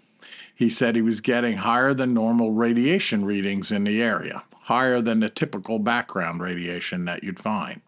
He 0.60 0.70
said 0.70 0.98
he 0.98 1.02
was 1.02 1.22
getting 1.22 1.56
higher 1.56 1.94
than 1.94 2.14
normal 2.14 2.52
radiation 2.52 3.24
readings 3.24 3.72
in 3.72 3.86
the 3.86 4.02
area, 4.02 4.44
higher 4.64 5.00
than 5.00 5.22
the 5.22 5.30
typical 5.30 5.80
background 5.80 6.42
radiation 6.42 7.06
that 7.06 7.24
you'd 7.24 7.40
find. 7.40 7.80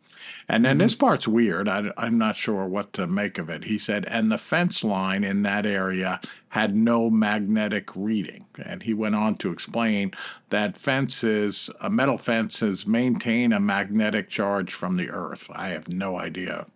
And 0.47 0.63
then 0.63 0.77
this 0.77 0.95
part's 0.95 1.27
weird. 1.27 1.67
I, 1.67 1.91
I'm 1.97 2.17
not 2.17 2.37
sure 2.37 2.65
what 2.65 2.93
to 2.93 3.07
make 3.07 3.37
of 3.37 3.49
it. 3.49 3.65
He 3.65 3.77
said, 3.77 4.05
and 4.05 4.31
the 4.31 4.37
fence 4.37 4.85
line 4.85 5.25
in 5.25 5.43
that 5.43 5.65
area 5.65 6.21
had 6.47 6.73
no 6.73 7.09
magnetic 7.09 7.93
reading. 7.93 8.45
And 8.63 8.83
he 8.83 8.93
went 8.93 9.15
on 9.15 9.35
to 9.39 9.51
explain 9.51 10.11
that 10.49 10.77
fences, 10.77 11.69
uh, 11.81 11.89
metal 11.89 12.17
fences, 12.17 12.87
maintain 12.87 13.51
a 13.51 13.59
magnetic 13.59 14.29
charge 14.29 14.73
from 14.73 14.95
the 14.95 15.09
earth. 15.09 15.49
I 15.53 15.69
have 15.69 15.89
no 15.89 16.17
idea 16.17 16.67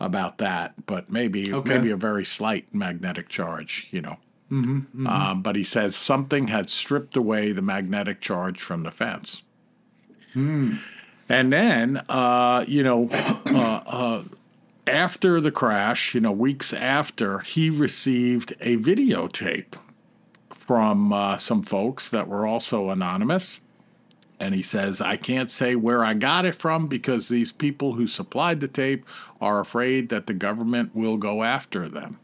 about 0.00 0.38
that, 0.38 0.86
but 0.86 1.10
maybe 1.10 1.52
Okay. 1.52 1.76
maybe 1.76 1.90
a 1.90 1.96
very 1.96 2.24
slight 2.24 2.74
magnetic 2.74 3.28
charge, 3.28 3.88
you 3.90 4.00
know. 4.00 4.16
Um, 5.06 5.42
but 5.42 5.56
he 5.56 5.64
says 5.64 5.96
something 5.96 6.48
had 6.48 6.70
stripped 6.70 7.16
away 7.16 7.52
the 7.52 7.62
magnetic 7.62 8.20
charge 8.20 8.60
from 8.60 8.82
the 8.82 8.90
fence. 8.90 9.42
And 11.28 11.52
then, 11.52 12.02
uh, 12.08 12.64
you 12.68 12.82
know, 12.82 13.08
uh, 13.12 13.80
uh, 13.86 14.22
after 14.86 15.40
the 15.40 15.50
crash, 15.50 16.14
you 16.14 16.20
know, 16.20 16.32
weeks 16.32 16.72
after, 16.72 17.38
he 17.40 17.70
received 17.70 18.54
a 18.60 18.76
videotape 18.76 19.74
from 20.50 21.12
uh, 21.12 21.36
some 21.36 21.62
folks 21.62 22.10
that 22.10 22.28
were 22.28 22.46
also 22.46 22.90
anonymous. 22.90 23.60
And 24.40 24.54
he 24.54 24.62
says, 24.62 25.00
I 25.00 25.16
can't 25.16 25.50
say 25.50 25.76
where 25.76 26.04
I 26.04 26.14
got 26.14 26.44
it 26.44 26.54
from 26.54 26.86
because 26.86 27.28
these 27.28 27.52
people 27.52 27.94
who 27.94 28.06
supplied 28.06 28.60
the 28.60 28.68
tape 28.68 29.06
are 29.40 29.60
afraid 29.60 30.08
that 30.08 30.26
the 30.26 30.34
government 30.34 30.94
will 30.94 31.16
go 31.16 31.44
after 31.44 31.88
them. 31.88 32.18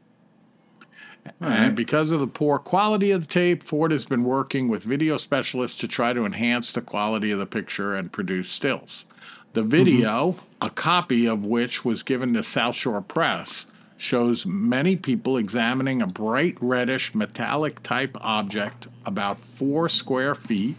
And 1.41 1.77
because 1.77 2.13
of 2.13 2.21
the 2.21 2.27
poor 2.27 2.59
quality 2.59 3.11
of 3.11 3.23
the 3.23 3.33
tape, 3.33 3.63
Ford 3.63 3.91
has 3.93 4.07
been 4.07 4.25
working 4.25 4.69
with 4.69 4.83
video 4.83 5.17
specialists 5.17 5.79
to 5.81 5.89
try 5.89 6.13
to 6.13 6.25
enhance 6.25 6.73
the 6.73 6.81
quality 6.81 7.31
of 7.31 7.39
the 7.39 7.47
picture 7.47 7.95
and 7.95 8.13
produce 8.13 8.49
stills. 8.49 9.05
The 9.53 9.63
video, 9.63 10.37
a 10.61 10.71
copy 10.71 11.27
of 11.27 11.45
which 11.45 11.85
was 11.85 12.03
given 12.03 12.35
to 12.35 12.43
South 12.43 12.77
Shore 12.77 13.01
Press, 13.01 13.67
shows 13.97 14.47
many 14.47 14.97
people 14.97 15.37
examining 15.37 16.01
a 16.01 16.07
bright 16.07 16.57
reddish 16.61 17.15
metallic 17.15 17.83
type 17.83 18.17
object 18.21 18.89
about 19.05 19.39
four 19.39 19.89
square 19.89 20.35
feet 20.35 20.77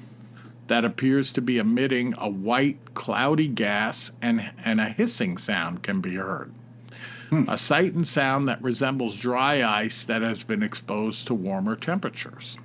that 0.68 0.86
appears 0.86 1.34
to 1.34 1.42
be 1.42 1.58
emitting 1.58 2.16
a 2.18 2.30
white, 2.30 2.94
cloudy 2.94 3.48
gas, 3.48 4.12
and, 4.22 4.52
and 4.64 4.80
a 4.80 4.90
hissing 4.90 5.38
sound 5.38 5.84
can 5.84 6.02
be 6.02 6.16
heard. 6.16 6.52
A 7.48 7.58
sight 7.58 7.94
and 7.94 8.06
sound 8.06 8.48
that 8.50 8.62
resembles 8.62 9.20
dry 9.20 9.64
ice 9.64 10.04
that 10.04 10.22
has 10.22 10.44
been 10.44 10.62
exposed 10.62 11.28
to 11.28 11.34
warmer 11.34 11.78
temperatures. 11.78 12.58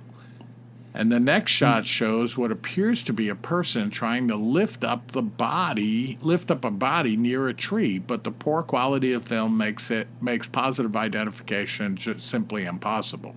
And 0.93 1.11
the 1.11 1.19
next 1.19 1.53
hmm. 1.53 1.57
shot 1.57 1.85
shows 1.85 2.37
what 2.37 2.51
appears 2.51 3.03
to 3.05 3.13
be 3.13 3.29
a 3.29 3.35
person 3.35 3.89
trying 3.89 4.27
to 4.27 4.35
lift 4.35 4.83
up 4.83 5.11
the 5.11 5.21
body, 5.21 6.17
lift 6.21 6.51
up 6.51 6.65
a 6.65 6.71
body 6.71 7.15
near 7.15 7.47
a 7.47 7.53
tree, 7.53 7.97
but 7.99 8.23
the 8.23 8.31
poor 8.31 8.61
quality 8.63 9.13
of 9.13 9.23
film 9.25 9.57
makes 9.57 9.89
it 9.89 10.07
makes 10.19 10.47
positive 10.47 10.95
identification 10.95 11.95
just 11.95 12.27
simply 12.27 12.65
impossible. 12.65 13.35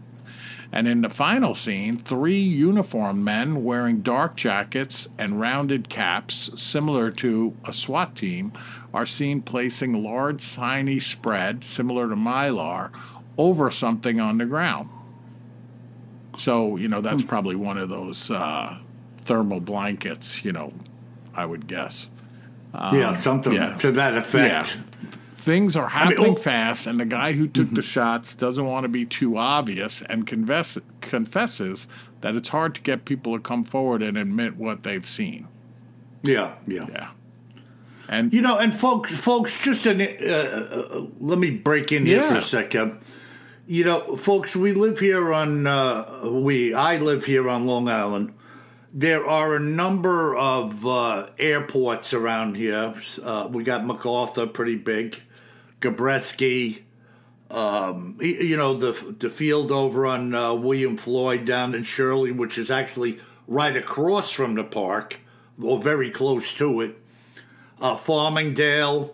And 0.72 0.86
in 0.86 1.00
the 1.00 1.10
final 1.10 1.54
scene, 1.54 1.96
three 1.96 2.40
uniformed 2.40 3.24
men 3.24 3.64
wearing 3.64 4.02
dark 4.02 4.36
jackets 4.36 5.08
and 5.18 5.40
rounded 5.40 5.88
caps, 5.88 6.50
similar 6.56 7.10
to 7.12 7.56
a 7.64 7.72
SWAT 7.72 8.14
team, 8.14 8.52
are 8.94 9.06
seen 9.06 9.42
placing 9.42 10.02
large 10.02 10.42
shiny 10.42 11.00
spread, 11.00 11.64
similar 11.64 12.08
to 12.08 12.14
mylar, 12.14 12.90
over 13.36 13.70
something 13.70 14.20
on 14.20 14.38
the 14.38 14.46
ground. 14.46 14.88
So, 16.36 16.76
you 16.76 16.88
know, 16.88 17.00
that's 17.00 17.24
probably 17.24 17.56
one 17.56 17.76
of 17.76 17.88
those 17.88 18.30
uh, 18.30 18.78
thermal 19.24 19.60
blankets, 19.60 20.44
you 20.44 20.52
know, 20.52 20.72
I 21.34 21.44
would 21.46 21.66
guess. 21.66 22.08
yeah, 22.94 23.14
something 23.14 23.52
yeah. 23.52 23.76
to 23.78 23.92
that 23.92 24.16
effect. 24.16 24.76
Yeah. 24.76 25.10
Things 25.40 25.74
are 25.74 25.88
happening 25.88 26.34
oh- 26.36 26.40
fast, 26.40 26.86
and 26.86 27.00
the 27.00 27.06
guy 27.06 27.32
who 27.32 27.48
took 27.48 27.70
the 27.70 27.80
shots 27.80 28.36
doesn't 28.36 28.66
want 28.66 28.84
to 28.84 28.88
be 28.88 29.06
too 29.06 29.38
obvious 29.38 30.02
and 30.02 30.26
confess, 30.26 30.76
confesses 31.00 31.88
that 32.20 32.34
it's 32.34 32.50
hard 32.50 32.74
to 32.74 32.82
get 32.82 33.06
people 33.06 33.34
to 33.34 33.40
come 33.42 33.64
forward 33.64 34.02
and 34.02 34.18
admit 34.18 34.56
what 34.56 34.82
they've 34.82 35.06
seen. 35.06 35.48
Yeah, 36.22 36.56
yeah. 36.66 36.86
Yeah. 36.92 37.08
And 38.06 38.34
You 38.34 38.42
know, 38.42 38.58
and 38.58 38.74
folks, 38.74 39.18
folks, 39.18 39.64
just 39.64 39.86
an, 39.86 40.02
uh, 40.02 40.06
uh, 40.26 41.06
let 41.20 41.38
me 41.38 41.50
break 41.50 41.90
in 41.90 42.04
here 42.04 42.22
for 42.24 42.34
Yeah. 42.34 42.40
a 42.40 42.42
second. 42.42 42.98
You 43.66 43.84
know, 43.84 44.16
folks, 44.16 44.54
we 44.54 44.72
live 44.74 44.98
here 44.98 45.32
on 45.32 45.66
uh, 45.66 46.20
we. 46.24 46.74
I 46.74 46.98
live 46.98 47.24
here 47.24 47.48
on 47.48 47.66
Long 47.66 47.88
Island. 47.88 48.34
There 48.92 49.24
are 49.24 49.54
a 49.54 49.60
number 49.60 50.36
of 50.36 50.84
uh, 50.84 51.28
airports 51.38 52.12
around 52.12 52.56
here. 52.56 52.92
Uh, 53.22 53.48
we 53.50 53.62
got 53.62 53.86
MacArthur, 53.86 54.46
pretty 54.46 54.74
big. 54.74 55.22
Gabreski, 55.80 56.82
um, 57.50 58.18
you 58.20 58.56
know 58.56 58.74
the 58.74 58.92
the 59.18 59.30
field 59.30 59.72
over 59.72 60.06
on 60.06 60.34
uh, 60.34 60.54
William 60.54 60.96
Floyd 60.96 61.44
down 61.44 61.74
in 61.74 61.82
Shirley, 61.82 62.32
which 62.32 62.58
is 62.58 62.70
actually 62.70 63.20
right 63.48 63.76
across 63.76 64.30
from 64.30 64.54
the 64.54 64.64
park, 64.64 65.20
or 65.60 65.82
very 65.82 66.10
close 66.10 66.54
to 66.54 66.80
it 66.80 67.00
uh, 67.80 67.96
Farmingdale. 67.96 69.10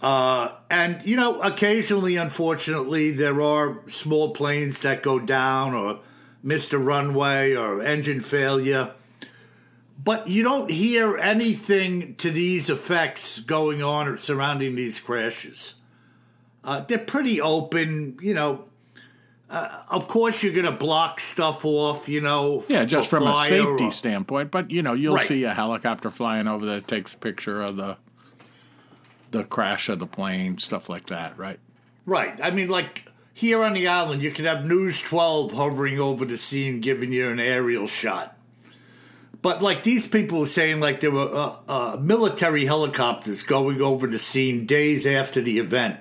Uh, 0.00 0.52
and, 0.70 1.04
you 1.04 1.16
know, 1.16 1.40
occasionally, 1.40 2.16
unfortunately, 2.16 3.10
there 3.10 3.40
are 3.40 3.80
small 3.88 4.32
planes 4.32 4.80
that 4.82 5.02
go 5.02 5.18
down 5.18 5.74
or 5.74 5.98
miss 6.42 6.68
the 6.68 6.78
runway 6.78 7.54
or 7.54 7.82
engine 7.82 8.20
failure. 8.20 8.92
But 10.08 10.26
you 10.26 10.42
don't 10.42 10.70
hear 10.70 11.18
anything 11.18 12.14
to 12.14 12.30
these 12.30 12.70
effects 12.70 13.40
going 13.40 13.82
on 13.82 14.08
or 14.08 14.16
surrounding 14.16 14.74
these 14.74 15.00
crashes. 15.00 15.74
Uh, 16.64 16.80
they're 16.80 16.96
pretty 16.96 17.42
open, 17.42 18.16
you 18.22 18.32
know. 18.32 18.64
Uh, 19.50 19.82
of 19.90 20.08
course, 20.08 20.42
you're 20.42 20.54
going 20.54 20.64
to 20.64 20.72
block 20.72 21.20
stuff 21.20 21.62
off, 21.62 22.08
you 22.08 22.22
know. 22.22 22.64
yeah, 22.70 22.86
just 22.86 23.10
from 23.10 23.26
a 23.26 23.34
safety 23.44 23.84
or- 23.84 23.90
standpoint, 23.90 24.50
but 24.50 24.70
you 24.70 24.80
know, 24.80 24.94
you'll 24.94 25.16
Right. 25.16 25.26
see 25.26 25.44
a 25.44 25.52
helicopter 25.52 26.08
flying 26.08 26.48
over 26.48 26.64
that 26.64 26.88
takes 26.88 27.12
a 27.12 27.18
picture 27.18 27.60
of 27.60 27.76
the 27.76 27.98
the 29.30 29.44
crash 29.44 29.90
of 29.90 29.98
the 29.98 30.06
plane, 30.06 30.56
stuff 30.56 30.88
like 30.88 31.04
that, 31.08 31.36
right? 31.36 31.60
Right. 32.06 32.32
I 32.42 32.50
mean, 32.50 32.68
like 32.70 33.04
here 33.34 33.62
on 33.62 33.74
the 33.74 33.88
island, 33.88 34.22
you 34.22 34.30
could 34.30 34.46
have 34.46 34.64
News 34.64 35.02
12 35.02 35.52
hovering 35.52 36.00
over 36.00 36.24
the 36.24 36.38
scene, 36.38 36.80
giving 36.80 37.12
you 37.12 37.28
an 37.28 37.38
aerial 37.38 37.86
shot. 37.86 38.37
But 39.40 39.62
like 39.62 39.84
these 39.84 40.06
people 40.06 40.40
were 40.40 40.46
saying, 40.46 40.80
like 40.80 41.00
there 41.00 41.10
were 41.10 41.30
uh, 41.32 41.56
uh, 41.68 41.96
military 42.00 42.64
helicopters 42.66 43.42
going 43.42 43.80
over 43.80 44.06
the 44.06 44.18
scene 44.18 44.66
days 44.66 45.06
after 45.06 45.40
the 45.40 45.58
event. 45.58 45.98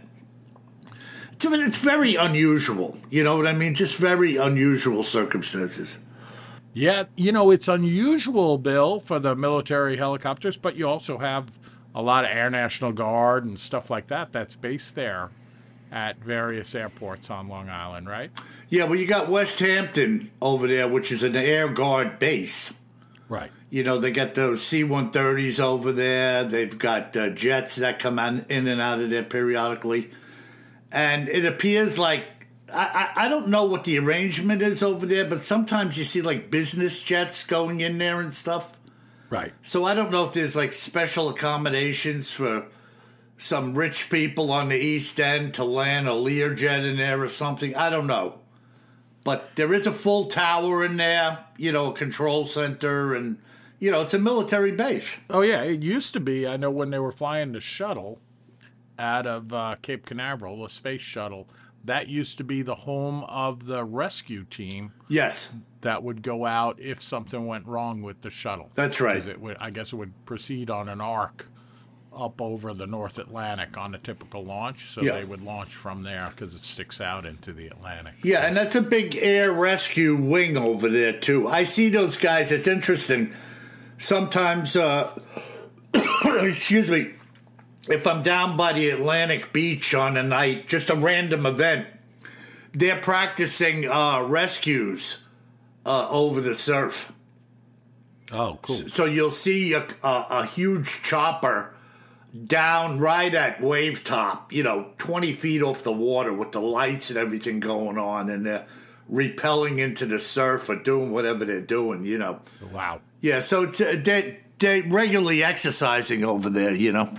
I 1.46 1.50
mean, 1.50 1.62
it's 1.62 1.80
very 1.80 2.16
unusual. 2.16 2.98
You 3.12 3.24
know 3.24 3.38
what 3.38 3.46
I 3.46 3.54
mean? 3.54 3.76
Just 3.76 3.96
very 3.96 4.38
unusual 4.38 5.04
circumstances. 5.04 6.00
Yeah, 6.74 7.06
you 7.16 7.32
know, 7.32 7.52
it's 7.52 7.68
unusual, 7.68 8.58
Bill, 8.58 9.00
for 9.00 9.20
the 9.20 9.36
military 9.36 9.98
helicopters, 9.98 10.58
but 10.58 10.76
you 10.76 10.88
also 10.88 11.18
have 11.18 11.58
a 11.96 12.02
lot 12.02 12.24
of 12.24 12.32
Air 12.32 12.50
National 12.50 12.92
Guard 12.92 13.46
and 13.46 13.60
stuff 13.60 13.90
like 13.90 14.08
that 14.08 14.32
that's 14.32 14.56
based 14.56 14.96
there 14.96 15.32
at 15.92 16.18
various 16.18 16.76
airports 16.76 17.30
on 17.30 17.48
Long 17.48 17.70
Island, 17.70 18.08
right? 18.08 18.32
Yeah, 18.70 18.84
well, 18.84 19.00
you 19.00 19.08
got 19.08 19.30
West 19.30 19.60
Hampton 19.60 20.30
over 20.42 20.68
there, 20.68 20.88
which 20.88 21.12
is 21.12 21.24
an 21.24 21.36
Air 21.36 21.68
Guard 21.68 22.20
base. 22.20 22.78
Right. 23.30 23.52
You 23.70 23.84
know, 23.84 24.00
they 24.00 24.12
got 24.12 24.36
those 24.36 24.64
C 24.64 24.84
130s 24.84 25.60
over 25.60 25.92
there. 25.92 26.44
They've 26.44 26.78
got 26.78 27.16
uh, 27.18 27.30
jets 27.30 27.76
that 27.76 28.00
come 28.00 28.20
on, 28.20 28.46
in 28.50 28.68
and 28.68 28.80
out 28.80 29.00
of 29.00 29.10
there 29.10 29.24
periodically. 29.24 30.12
And 30.92 31.28
it 31.28 31.46
appears 31.46 31.98
like, 31.98 32.24
I, 32.74 33.12
I, 33.16 33.26
I 33.26 33.30
don't 33.30 33.50
know 33.50 33.66
what 33.66 33.84
the 33.84 34.00
arrangement 34.00 34.62
is 34.62 34.82
over 34.82 35.06
there, 35.06 35.26
but 35.26 35.44
sometimes 35.44 35.98
you 35.98 36.06
see 36.06 36.22
like 36.22 36.50
business 36.50 37.02
jets 37.02 37.44
going 37.44 37.82
in 37.82 37.98
there 37.98 38.22
and 38.22 38.34
stuff. 38.34 38.78
Right. 39.30 39.54
So 39.62 39.84
I 39.84 39.94
don't 39.94 40.12
know 40.12 40.26
if 40.26 40.34
there's 40.34 40.56
like 40.56 40.72
special 40.72 41.28
accommodations 41.30 42.32
for 42.32 42.68
some 43.38 43.76
rich 43.76 44.10
people 44.10 44.52
on 44.52 44.70
the 44.70 44.78
East 44.78 45.20
End 45.20 45.54
to 45.56 45.66
land 45.66 46.08
a 46.08 46.12
Learjet 46.12 46.90
in 46.90 46.96
there 46.96 47.22
or 47.22 47.28
something. 47.28 47.76
I 47.76 47.90
don't 47.90 48.08
know. 48.08 48.40
But 49.28 49.58
there 49.58 49.74
is 49.74 49.86
a 49.86 49.92
full 49.92 50.28
tower 50.30 50.86
in 50.86 50.96
there, 50.96 51.40
you 51.58 51.74
know, 51.74 51.92
a 51.92 51.94
control 51.94 52.46
center, 52.46 53.14
and, 53.14 53.40
you 53.78 53.92
know, 53.92 54.02
it's 54.02 54.14
a 54.14 54.20
military 54.20 54.72
base. 54.72 55.20
Oh, 55.30 55.42
yeah, 55.42 55.64
it 55.64 55.84
used 55.84 56.14
to 56.14 56.22
be. 56.22 56.48
I 56.48 56.56
know 56.56 56.72
when 56.72 56.92
they 56.92 57.00
were 57.00 57.12
flying 57.12 57.52
the 57.52 57.60
shuttle 57.60 58.20
out 58.98 59.28
of 59.28 59.52
uh, 59.52 59.76
Cape 59.82 60.06
Canaveral, 60.06 60.64
the 60.64 60.70
space 60.70 61.02
shuttle, 61.02 61.50
that 61.84 62.08
used 62.08 62.38
to 62.38 62.46
be 62.46 62.62
the 62.62 62.76
home 62.76 63.26
of 63.26 63.66
the 63.66 63.84
rescue 63.84 64.46
team 64.46 64.94
Yes, 65.10 65.54
that 65.82 66.04
would 66.04 66.22
go 66.22 66.46
out 66.46 66.80
if 66.80 67.02
something 67.02 67.46
went 67.48 67.68
wrong 67.68 68.02
with 68.02 68.22
the 68.22 68.30
shuttle. 68.30 68.72
that's 68.76 69.02
right. 69.02 69.28
it 69.28 69.42
would, 69.42 69.58
I 69.60 69.72
guess 69.72 69.92
it 69.92 69.98
would 69.98 70.26
proceed 70.26 70.70
on 70.70 70.88
an 70.88 71.02
arc 71.02 71.48
up 72.18 72.42
over 72.42 72.74
the 72.74 72.88
North 72.88 73.18
Atlantic 73.20 73.78
on 73.78 73.94
a 73.96 73.98
typical 73.98 74.44
launch. 74.44 74.86
So 74.92 75.02
Yeah. 75.02 75.14
they 75.14 75.24
would 75.24 75.42
launch 75.44 75.70
from 75.70 76.04
there 76.04 76.28
because 76.32 76.56
it 76.56 76.62
sticks 76.62 77.00
out 77.00 77.26
into 77.26 77.54
the 77.54 77.68
Atlantic. 77.68 78.16
Yeah, 78.24 78.46
and 78.46 78.58
that's 78.58 78.76
a 78.76 78.82
big 78.82 79.16
air 79.16 79.52
rescue 79.52 80.16
wing 80.16 80.58
over 80.58 80.90
there 80.90 81.14
too. 81.14 81.48
I 81.48 81.64
see 81.64 81.90
those 81.90 82.18
guys. 82.18 82.52
It's 82.52 82.68
interesting. 82.68 83.32
Sometimes, 84.00 84.76
uh, 84.76 85.18
excuse 86.26 86.90
me, 86.90 87.12
if 87.90 88.06
I'm 88.06 88.24
down 88.24 88.58
by 88.58 88.74
the 88.74 88.90
Atlantic 88.90 89.54
beach 89.54 89.94
on 89.94 90.18
a 90.18 90.24
night, 90.24 90.68
just 90.68 90.90
a 90.90 90.96
random 90.96 91.46
event, 91.46 91.88
they're 92.74 93.00
practicing 93.00 93.90
uh, 93.90 94.24
rescues 94.24 95.24
uh, 95.86 96.08
over 96.10 96.42
the 96.42 96.54
surf. 96.54 97.14
Oh, 98.32 98.60
cool. 98.62 98.90
So 98.90 99.06
you'll 99.06 99.32
see 99.32 99.72
a, 99.74 99.88
a, 100.04 100.26
a 100.30 100.46
huge 100.46 101.02
chopper 101.02 101.74
down 102.46 103.00
right 103.00 103.34
at 103.34 103.62
wave 103.62 104.04
top, 104.04 104.52
you 104.52 104.64
know, 104.64 104.92
20 104.98 105.34
feet 105.34 105.62
off 105.62 105.84
the 105.84 105.92
water 105.92 106.34
with 106.34 106.52
the 106.52 106.62
lights 106.62 107.10
and 107.10 107.18
everything 107.18 107.60
going 107.60 107.98
on, 107.98 108.30
and 108.30 108.46
they're 108.46 108.66
repelling 109.10 109.80
into 109.80 110.06
the 110.06 110.20
surf 110.20 110.70
or 110.70 110.76
doing 110.76 111.12
whatever 111.12 111.46
they're 111.46 111.62
doing, 111.62 112.06
you 112.06 112.18
know. 112.18 112.42
Wow. 112.72 113.02
Yeah, 113.22 113.40
so 113.40 113.66
they, 113.66 114.40
they're 114.60 114.84
regularly 114.84 115.44
exercising 115.44 116.24
over 116.24 116.50
there, 116.50 116.74
you 116.74 116.92
know. 116.92 117.10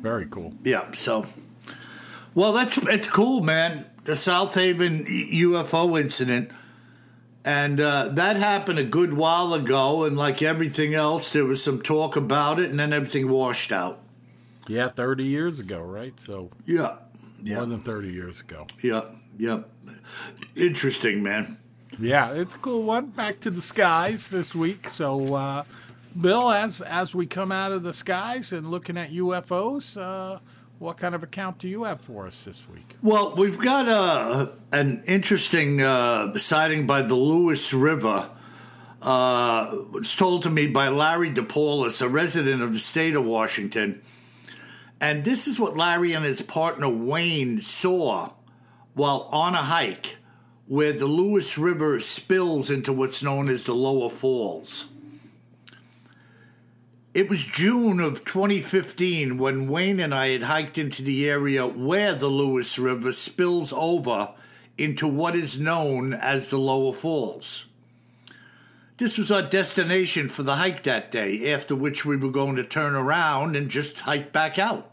Very 0.00 0.26
cool. 0.26 0.54
Yeah, 0.64 0.92
so. 0.92 1.26
Well, 2.34 2.52
that's 2.52 2.78
it's 2.78 3.08
cool, 3.08 3.42
man. 3.42 3.86
The 4.04 4.14
South 4.14 4.54
Haven 4.54 5.04
UFO 5.06 6.00
incident. 6.00 6.50
And 7.44 7.80
uh, 7.80 8.08
that 8.08 8.36
happened 8.36 8.80
a 8.80 8.84
good 8.84 9.12
while 9.12 9.54
ago, 9.54 10.04
and 10.04 10.16
like 10.16 10.42
everything 10.42 10.94
else, 10.94 11.32
there 11.32 11.44
was 11.44 11.62
some 11.62 11.80
talk 11.80 12.16
about 12.16 12.58
it, 12.58 12.70
and 12.70 12.80
then 12.80 12.92
everything 12.92 13.30
washed 13.30 13.70
out. 13.70 14.00
Yeah, 14.68 14.88
30 14.88 15.24
years 15.24 15.60
ago, 15.60 15.80
right? 15.80 16.18
So 16.18 16.50
Yeah, 16.64 16.96
yeah, 17.42 17.56
more 17.56 17.66
than 17.66 17.80
30 17.80 18.08
years 18.10 18.40
ago. 18.40 18.66
yeah, 18.82 19.02
yeah. 19.38 19.60
Interesting, 20.54 21.22
man. 21.22 21.58
Yeah, 21.98 22.32
it's 22.32 22.54
a 22.54 22.58
cool 22.58 22.82
one. 22.82 23.06
Back 23.06 23.40
to 23.40 23.50
the 23.50 23.62
skies 23.62 24.28
this 24.28 24.54
week. 24.54 24.90
So, 24.92 25.34
uh, 25.34 25.64
Bill, 26.20 26.50
as 26.50 26.80
as 26.82 27.14
we 27.14 27.26
come 27.26 27.52
out 27.52 27.72
of 27.72 27.82
the 27.82 27.92
skies 27.94 28.52
and 28.52 28.70
looking 28.70 28.98
at 28.98 29.12
UFOs, 29.12 29.96
uh, 29.96 30.38
what 30.78 30.98
kind 30.98 31.14
of 31.14 31.22
account 31.22 31.58
do 31.58 31.68
you 31.68 31.84
have 31.84 32.00
for 32.00 32.26
us 32.26 32.44
this 32.44 32.64
week? 32.68 32.96
Well, 33.02 33.34
we've 33.36 33.58
got 33.58 33.88
uh, 33.88 34.48
an 34.72 35.04
interesting 35.06 35.80
uh, 35.80 36.36
sighting 36.36 36.86
by 36.86 37.02
the 37.02 37.14
Lewis 37.14 37.72
River. 37.72 38.28
Uh, 39.00 39.76
it's 39.94 40.16
told 40.16 40.42
to 40.42 40.50
me 40.50 40.66
by 40.66 40.88
Larry 40.88 41.30
DePaulis, 41.30 42.02
a 42.02 42.08
resident 42.08 42.60
of 42.62 42.72
the 42.72 42.78
state 42.80 43.14
of 43.14 43.24
Washington. 43.24 44.02
And 45.00 45.24
this 45.24 45.46
is 45.46 45.58
what 45.58 45.76
Larry 45.76 46.12
and 46.12 46.24
his 46.24 46.42
partner 46.42 46.88
Wayne 46.88 47.60
saw 47.60 48.32
while 48.94 49.28
on 49.30 49.54
a 49.54 49.62
hike 49.62 50.16
where 50.66 50.92
the 50.92 51.06
Lewis 51.06 51.58
River 51.58 52.00
spills 52.00 52.70
into 52.70 52.92
what's 52.92 53.22
known 53.22 53.48
as 53.48 53.64
the 53.64 53.74
Lower 53.74 54.08
Falls. 54.10 54.86
It 57.14 57.30
was 57.30 57.46
June 57.46 58.00
of 58.00 58.24
2015 58.24 59.38
when 59.38 59.68
Wayne 59.68 60.00
and 60.00 60.14
I 60.14 60.28
had 60.28 60.42
hiked 60.42 60.76
into 60.76 61.02
the 61.02 61.28
area 61.28 61.66
where 61.66 62.14
the 62.14 62.28
Lewis 62.28 62.78
River 62.78 63.12
spills 63.12 63.72
over 63.72 64.34
into 64.76 65.06
what 65.06 65.36
is 65.36 65.58
known 65.58 66.12
as 66.12 66.48
the 66.48 66.58
Lower 66.58 66.92
Falls. 66.92 67.66
This 68.98 69.18
was 69.18 69.30
our 69.30 69.42
destination 69.42 70.28
for 70.28 70.42
the 70.42 70.56
hike 70.56 70.82
that 70.84 71.12
day, 71.12 71.52
after 71.52 71.76
which 71.76 72.06
we 72.06 72.16
were 72.16 72.30
going 72.30 72.56
to 72.56 72.64
turn 72.64 72.94
around 72.94 73.54
and 73.54 73.70
just 73.70 74.00
hike 74.02 74.32
back 74.32 74.58
out. 74.58 74.90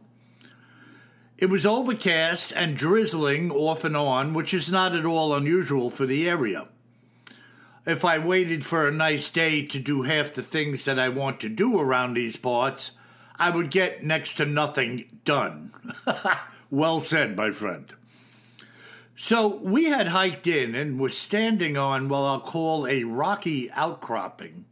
It 1.38 1.46
was 1.46 1.66
overcast 1.66 2.52
and 2.52 2.76
drizzling 2.76 3.50
off 3.50 3.86
and 3.86 3.96
on, 3.96 4.34
which 4.34 4.54
is 4.54 4.70
not 4.70 4.94
at 4.94 5.06
all 5.06 5.34
unusual 5.34 5.90
for 5.90 6.06
the 6.06 6.28
area. 6.28 6.68
If 7.86 8.04
I 8.04 8.18
waited 8.20 8.66
for 8.66 8.88
a 8.88 8.94
nice 8.94 9.30
day 9.30 9.66
to 9.68 9.80
do 9.80 10.04
half 10.04 10.34
the 10.34 10.42
things 10.42 10.84
that 10.84 11.00
I 11.00 11.08
want 11.08 11.40
to 11.42 11.50
do 11.50 11.80
around 11.80 12.14
these 12.14 12.36
parts, 12.36 12.92
I 13.38 13.50
would 13.50 13.72
get 13.72 14.04
next 14.04 14.36
to 14.36 14.46
nothing 14.46 15.20
done. 15.24 15.74
well 16.70 17.00
said, 17.00 17.38
my 17.38 17.52
friend. 17.52 17.94
So 19.16 19.48
we 19.48 19.86
had 19.86 20.08
hiked 20.08 20.48
in 20.48 20.74
and 20.76 21.00
were 21.00 21.10
standing 21.10 21.78
on 21.78 22.10
what 22.10 22.20
I'll 22.20 22.40
call 22.40 22.88
a 22.88 23.04
rocky 23.04 23.70
outcropping, 23.72 24.66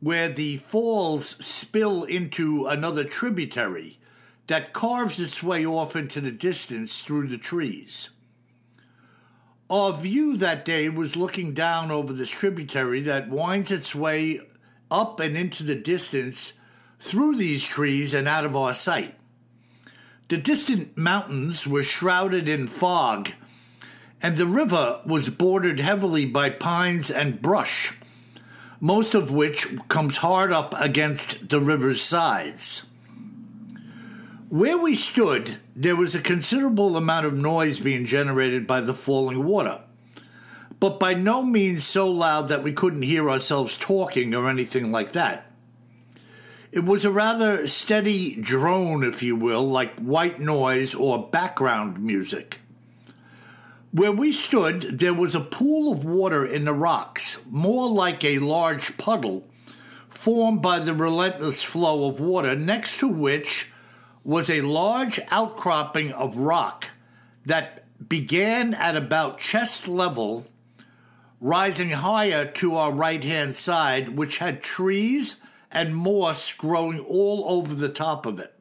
where 0.00 0.28
the 0.28 0.56
falls 0.56 1.26
spill 1.44 2.04
into 2.04 2.66
another 2.66 3.04
tributary 3.04 3.98
that 4.46 4.72
carves 4.72 5.20
its 5.20 5.42
way 5.42 5.64
off 5.64 5.94
into 5.94 6.20
the 6.20 6.32
distance 6.32 7.02
through 7.02 7.28
the 7.28 7.38
trees. 7.38 8.10
Our 9.68 9.92
view 9.92 10.36
that 10.38 10.64
day 10.64 10.88
was 10.88 11.14
looking 11.14 11.54
down 11.54 11.92
over 11.92 12.12
this 12.12 12.30
tributary 12.30 13.02
that 13.02 13.28
winds 13.28 13.70
its 13.70 13.94
way 13.94 14.40
up 14.90 15.20
and 15.20 15.36
into 15.36 15.62
the 15.62 15.76
distance 15.76 16.54
through 16.98 17.36
these 17.36 17.62
trees 17.62 18.12
and 18.12 18.26
out 18.26 18.44
of 18.44 18.56
our 18.56 18.74
sight. 18.74 19.14
The 20.28 20.38
distant 20.38 20.96
mountains 20.96 21.66
were 21.66 21.84
shrouded 21.84 22.48
in 22.48 22.66
fog 22.66 23.30
and 24.22 24.36
the 24.36 24.46
river 24.46 25.00
was 25.06 25.28
bordered 25.28 25.80
heavily 25.80 26.26
by 26.26 26.50
pines 26.50 27.10
and 27.10 27.40
brush, 27.40 27.98
most 28.80 29.14
of 29.14 29.30
which 29.30 29.76
comes 29.88 30.18
hard 30.18 30.52
up 30.52 30.74
against 30.78 31.48
the 31.48 31.60
river's 31.60 32.02
sides. 32.02 32.86
Where 34.48 34.76
we 34.76 34.94
stood, 34.94 35.58
there 35.76 35.96
was 35.96 36.14
a 36.14 36.20
considerable 36.20 36.96
amount 36.96 37.24
of 37.24 37.34
noise 37.34 37.78
being 37.78 38.04
generated 38.04 38.66
by 38.66 38.80
the 38.80 38.94
falling 38.94 39.44
water, 39.44 39.82
but 40.80 40.98
by 40.98 41.14
no 41.14 41.42
means 41.42 41.84
so 41.84 42.10
loud 42.10 42.48
that 42.48 42.62
we 42.62 42.72
couldn't 42.72 43.02
hear 43.02 43.30
ourselves 43.30 43.78
talking 43.78 44.34
or 44.34 44.48
anything 44.48 44.90
like 44.90 45.12
that. 45.12 45.46
It 46.72 46.84
was 46.84 47.04
a 47.04 47.10
rather 47.10 47.66
steady 47.66 48.36
drone, 48.36 49.02
if 49.02 49.22
you 49.22 49.36
will, 49.36 49.68
like 49.68 49.98
white 49.98 50.40
noise 50.40 50.94
or 50.94 51.28
background 51.28 52.00
music. 52.00 52.60
Where 53.92 54.12
we 54.12 54.30
stood, 54.30 55.00
there 55.00 55.14
was 55.14 55.34
a 55.34 55.40
pool 55.40 55.92
of 55.92 56.04
water 56.04 56.46
in 56.46 56.64
the 56.64 56.72
rocks, 56.72 57.40
more 57.50 57.88
like 57.88 58.22
a 58.22 58.38
large 58.38 58.96
puddle, 58.96 59.48
formed 60.08 60.62
by 60.62 60.78
the 60.78 60.94
relentless 60.94 61.64
flow 61.64 62.08
of 62.08 62.20
water, 62.20 62.54
next 62.54 63.00
to 63.00 63.08
which 63.08 63.72
was 64.22 64.48
a 64.48 64.60
large 64.60 65.18
outcropping 65.30 66.12
of 66.12 66.36
rock 66.36 66.86
that 67.44 67.84
began 68.08 68.74
at 68.74 68.94
about 68.94 69.40
chest 69.40 69.88
level, 69.88 70.46
rising 71.40 71.90
higher 71.90 72.44
to 72.44 72.76
our 72.76 72.92
right 72.92 73.24
hand 73.24 73.56
side, 73.56 74.16
which 74.16 74.38
had 74.38 74.62
trees 74.62 75.40
and 75.72 75.96
moss 75.96 76.52
growing 76.52 77.00
all 77.00 77.44
over 77.48 77.74
the 77.74 77.88
top 77.88 78.24
of 78.24 78.38
it. 78.38 78.59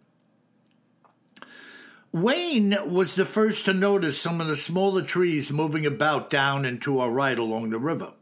Wayne 2.11 2.75
was 2.85 3.13
the 3.13 3.25
first 3.25 3.65
to 3.65 3.73
notice 3.73 4.19
some 4.19 4.41
of 4.41 4.47
the 4.47 4.55
smaller 4.55 5.03
trees 5.03 5.51
moving 5.51 5.85
about 5.85 6.31
down 6.31 6.65
and 6.65 6.81
to 6.81 6.99
our 6.99 7.11
right 7.11 7.37
along 7.37 7.69
the 7.69 7.77
river, 7.77 8.13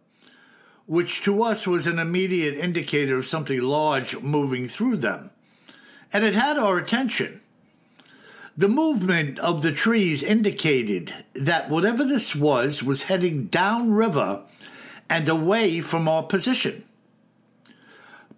which 0.85 1.21
to 1.21 1.41
us 1.41 1.65
was 1.65 1.87
an 1.87 1.97
immediate 1.97 2.55
indicator 2.55 3.17
of 3.17 3.25
something 3.25 3.61
large 3.61 4.19
moving 4.19 4.67
through 4.67 4.97
them. 4.97 5.31
And 6.11 6.25
it 6.25 6.35
had 6.35 6.57
our 6.57 6.77
attention. 6.77 7.39
The 8.57 8.67
movement 8.67 9.39
of 9.39 9.61
the 9.61 9.71
trees 9.71 10.21
indicated 10.21 11.13
that 11.33 11.69
whatever 11.69 12.03
this 12.03 12.35
was 12.35 12.83
was 12.83 13.03
heading 13.03 13.45
downriver 13.45 14.43
and 15.09 15.29
away 15.29 15.79
from 15.79 16.09
our 16.09 16.23
position. 16.23 16.83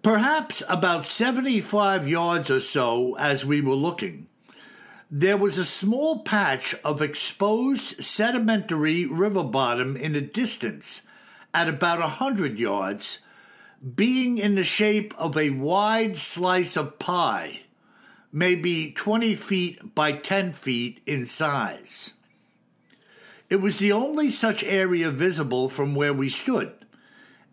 Perhaps 0.02 0.62
about 0.68 1.06
75 1.06 2.08
yards 2.08 2.50
or 2.52 2.60
so 2.60 3.16
as 3.18 3.44
we 3.44 3.60
were 3.60 3.74
looking, 3.74 4.28
there 5.10 5.36
was 5.36 5.58
a 5.58 5.64
small 5.64 6.20
patch 6.20 6.72
of 6.84 7.02
exposed 7.02 8.02
sedimentary 8.02 9.04
river 9.04 9.42
bottom 9.42 9.96
in 9.96 10.12
the 10.12 10.20
distance 10.20 11.02
at 11.52 11.68
about 11.68 12.00
a 12.00 12.06
hundred 12.06 12.60
yards, 12.60 13.18
being 13.96 14.38
in 14.38 14.54
the 14.54 14.62
shape 14.62 15.12
of 15.18 15.36
a 15.36 15.50
wide 15.50 16.16
slice 16.16 16.76
of 16.76 17.00
pie, 17.00 17.62
maybe 18.32 18.92
20 18.92 19.34
feet 19.34 19.94
by 19.96 20.12
10 20.12 20.52
feet 20.52 21.00
in 21.06 21.26
size. 21.26 22.14
It 23.48 23.56
was 23.56 23.78
the 23.78 23.90
only 23.90 24.30
such 24.30 24.62
area 24.62 25.10
visible 25.10 25.68
from 25.68 25.96
where 25.96 26.14
we 26.14 26.28
stood, 26.28 26.72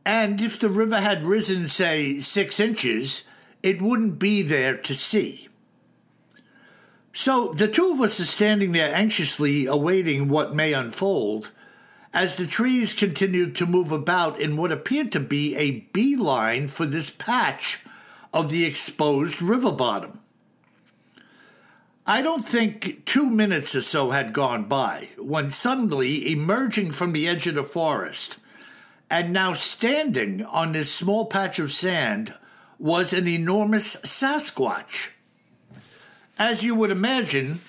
and 0.05 0.39
if 0.39 0.59
the 0.59 0.69
river 0.69 1.01
had 1.01 1.23
risen, 1.23 1.65
say, 1.65 2.19
six 2.19 2.59
inches, 2.59 3.23
it 3.63 3.81
wouldn't 3.81 4.19
be 4.19 4.43
there 4.43 4.77
to 4.77 4.93
see. 4.93 5.47
So 7.19 7.51
the 7.51 7.67
two 7.67 7.91
of 7.91 7.99
us 7.99 8.19
are 8.19 8.25
standing 8.25 8.73
there 8.73 8.93
anxiously 8.93 9.65
awaiting 9.65 10.27
what 10.27 10.53
may 10.53 10.73
unfold 10.73 11.51
as 12.13 12.35
the 12.35 12.45
trees 12.45 12.93
continued 12.93 13.55
to 13.55 13.65
move 13.65 13.91
about 13.91 14.39
in 14.39 14.55
what 14.55 14.71
appeared 14.71 15.11
to 15.13 15.19
be 15.19 15.55
a 15.55 15.79
beeline 15.91 16.67
for 16.67 16.85
this 16.85 17.09
patch 17.09 17.83
of 18.31 18.51
the 18.51 18.65
exposed 18.65 19.41
river 19.41 19.71
bottom. 19.71 20.21
I 22.05 22.21
don't 22.21 22.47
think 22.47 23.03
two 23.05 23.25
minutes 23.25 23.73
or 23.73 23.81
so 23.81 24.11
had 24.11 24.31
gone 24.31 24.65
by 24.65 25.09
when 25.17 25.49
suddenly, 25.49 26.31
emerging 26.31 26.91
from 26.91 27.13
the 27.13 27.27
edge 27.27 27.47
of 27.47 27.55
the 27.55 27.63
forest, 27.63 28.37
and 29.09 29.33
now 29.33 29.53
standing 29.53 30.45
on 30.45 30.71
this 30.71 30.93
small 30.93 31.25
patch 31.25 31.57
of 31.57 31.71
sand, 31.71 32.35
was 32.77 33.11
an 33.11 33.27
enormous 33.27 33.95
Sasquatch. 34.03 35.09
As 36.39 36.61
you 36.61 36.75
would 36.75 36.91
imagine, 36.91 37.61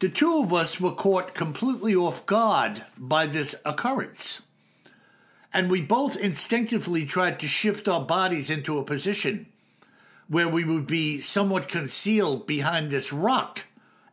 the 0.00 0.08
two 0.08 0.42
of 0.42 0.52
us 0.52 0.80
were 0.80 0.90
caught 0.90 1.34
completely 1.34 1.94
off 1.94 2.26
guard 2.26 2.84
by 2.98 3.26
this 3.26 3.54
occurrence. 3.64 4.42
And 5.54 5.70
we 5.70 5.82
both 5.82 6.16
instinctively 6.16 7.06
tried 7.06 7.38
to 7.38 7.46
shift 7.46 7.86
our 7.86 8.04
bodies 8.04 8.50
into 8.50 8.78
a 8.78 8.84
position 8.84 9.46
where 10.26 10.48
we 10.48 10.64
would 10.64 10.86
be 10.86 11.20
somewhat 11.20 11.68
concealed 11.68 12.46
behind 12.46 12.90
this 12.90 13.12
rock 13.12 13.66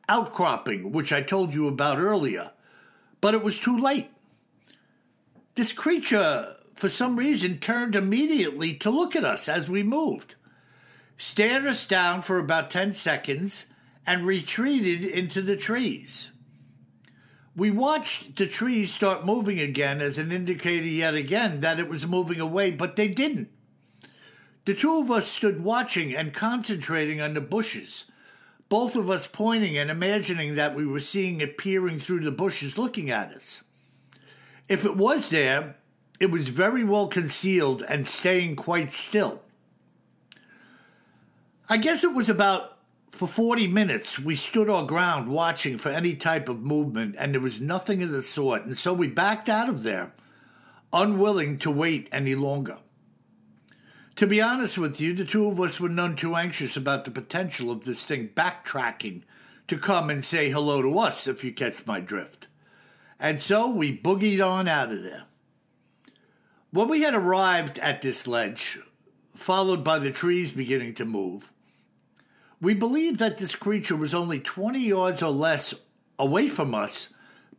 outcropping, 0.08 0.91
which 0.91 1.12
I 1.12 1.21
told 1.21 1.54
you 1.54 1.67
about 1.67 1.97
earlier. 1.97 2.52
But 3.21 3.34
it 3.34 3.41
was 3.41 3.60
too 3.60 3.78
late. 3.78 4.12
This 5.56 5.73
creature, 5.73 6.58
for 6.75 6.89
some 6.89 7.15
reason, 7.15 7.58
turned 7.58 7.95
immediately 7.95 8.75
to 8.75 8.91
look 8.91 9.15
at 9.15 9.25
us 9.25 9.49
as 9.49 9.67
we 9.67 9.82
moved, 9.82 10.36
stared 11.17 11.65
us 11.65 11.88
down 11.88 12.21
for 12.21 12.38
about 12.38 12.69
10 12.69 12.93
seconds, 12.93 13.65
and 14.10 14.26
retreated 14.26 15.06
into 15.06 15.39
the 15.39 15.56
trees. 15.56 16.32
We 17.56 17.69
watched 17.69 18.38
the 18.38 18.48
trees 18.48 18.91
start 18.91 19.24
moving 19.24 19.60
again 19.60 20.02
as 20.02 20.17
an 20.17 20.32
indicator 20.32 20.88
yet 20.88 21.13
again 21.13 21.62
that 21.62 21.80
it 21.80 21.88
was 21.88 22.08
moving 22.08 22.39
away, 22.39 22.72
but 22.72 22.95
they 22.95 23.08
didn't. 23.08 23.50
The 24.65 24.74
two 24.74 24.98
of 24.98 25.12
us 25.12 25.28
stood 25.28 25.63
watching 25.63 26.15
and 26.15 26.34
concentrating 26.34 27.22
on 27.22 27.36
the 27.36 27.39
bushes, 27.39 28.06
both 28.67 28.95
of 28.95 29.12
us 29.12 29.28
pointing 29.28 29.78
and 29.78 29.91
imagining 29.91 30.56
that 30.56 30.74
we 30.74 30.88
were 30.88 31.00
seeing 31.00 31.39
it 31.39 31.60
peering 31.60 32.00
through 32.00 32.22
the 32.22 32.32
bushes 32.32 32.80
looking 32.80 33.12
at 33.12 33.32
us. 33.32 33.63
If 34.67 34.86
it 34.86 34.98
was 34.98 35.30
there, 35.30 35.76
it 36.19 36.32
was 36.32 36.50
very 36.50 36.84
well 36.84 37.10
concealed 37.10 37.84
and 37.88 38.08
staying 38.08 38.56
quite 38.56 38.91
still. 38.91 39.43
I 41.69 41.78
guess 41.78 42.04
it 42.04 42.15
was 42.15 42.28
about 42.28 42.79
for 43.12 43.28
40 43.28 43.67
minutes 43.67 44.19
we 44.19 44.36
stood 44.36 44.69
our 44.69 44.86
ground 44.86 45.30
watching 45.30 45.78
for 45.78 45.89
any 45.89 46.15
type 46.15 46.50
of 46.50 46.62
movement, 46.62 47.15
and 47.17 47.34
there 47.34 47.41
was 47.41 47.62
nothing 47.62 48.04
of 48.04 48.12
the 48.12 48.22
sort, 48.22 48.65
and 48.65 48.78
so 48.78 48.93
we 48.93 49.08
backed 49.08 49.50
out 49.50 49.69
of 49.69 49.84
there, 49.84 50.13
unwilling 50.93 51.58
to 51.60 51.72
wait 51.72 52.08
any 52.12 52.36
longer. 52.36 52.78
To 54.15 54.28
be 54.28 54.41
honest 54.41 54.78
with 54.78 55.00
you, 55.00 55.13
the 55.13 55.24
two 55.24 55.48
of 55.48 55.62
us 55.62 55.80
were 55.80 55.89
none 55.89 56.15
too 56.15 56.36
anxious 56.36 56.76
about 56.76 57.06
the 57.06 57.12
potential 57.12 57.72
of 57.72 57.86
this 57.86 58.04
thing 58.04 58.32
backtracking 58.36 59.22
to 59.69 59.78
come 59.78 60.10
and 60.10 60.26
say 60.26 60.50
hello 60.50 60.82
to 60.82 61.00
us, 61.00 61.28
if 61.28 61.43
you 61.43 61.54
catch 61.54 61.86
my 61.86 62.00
drift. 62.00 62.48
And 63.19 63.41
so 63.41 63.69
we 63.69 63.98
boogied 63.98 64.45
on 64.45 64.67
out 64.67 64.91
of 64.91 65.04
there. 65.04 65.24
When 66.72 66.88
we 66.88 67.02
had 67.02 67.13
arrived 67.13 67.80
at 67.80 68.02
this 68.02 68.28
ledge, 68.28 68.80
followed 69.36 69.84
by 69.84 70.00
the 70.00 70.12
trees 70.12 70.52
beginning 70.52 70.95
to 70.95 71.06
move, 71.06 71.52
we 72.62 72.74
believed 72.74 73.19
that 73.19 73.38
this 73.38 73.56
creature 73.56 73.95
was 73.95 74.13
only 74.13 74.39
20 74.39 74.80
yards 74.80 75.24
or 75.24 75.32
less 75.32 75.74
away 76.17 76.48
from 76.48 76.76
us 76.76 77.13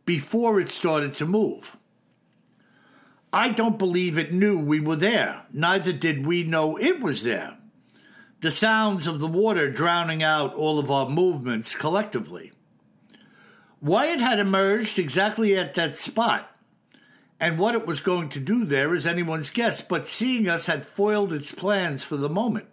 before 0.05 0.59
it 0.59 0.69
started 0.69 1.15
to 1.15 1.25
move. 1.25 1.77
I 3.33 3.49
don't 3.49 3.79
believe 3.79 4.17
it 4.17 4.33
knew 4.33 4.59
we 4.59 4.79
were 4.79 4.95
there, 4.95 5.43
neither 5.51 5.93
did 5.93 6.25
we 6.25 6.43
know 6.43 6.77
it 6.77 6.99
was 6.99 7.23
there. 7.23 7.57
The 8.41 8.51
sounds 8.51 9.07
of 9.07 9.19
the 9.19 9.27
water 9.27 9.71
drowning 9.71 10.21
out 10.23 10.53
all 10.55 10.79
of 10.79 10.91
our 10.91 11.09
movements 11.09 11.75
collectively. 11.75 12.51
Why 13.79 14.07
it 14.07 14.19
had 14.19 14.39
emerged 14.39 14.99
exactly 14.99 15.55
at 15.55 15.75
that 15.75 15.97
spot 15.97 16.51
and 17.39 17.57
what 17.57 17.73
it 17.73 17.87
was 17.87 18.01
going 18.01 18.29
to 18.29 18.39
do 18.39 18.65
there 18.65 18.93
is 18.93 19.07
anyone's 19.07 19.49
guess, 19.49 19.81
but 19.81 20.07
seeing 20.07 20.47
us 20.47 20.67
had 20.67 20.85
foiled 20.85 21.33
its 21.33 21.51
plans 21.51 22.03
for 22.03 22.15
the 22.15 22.29
moment. 22.29 22.67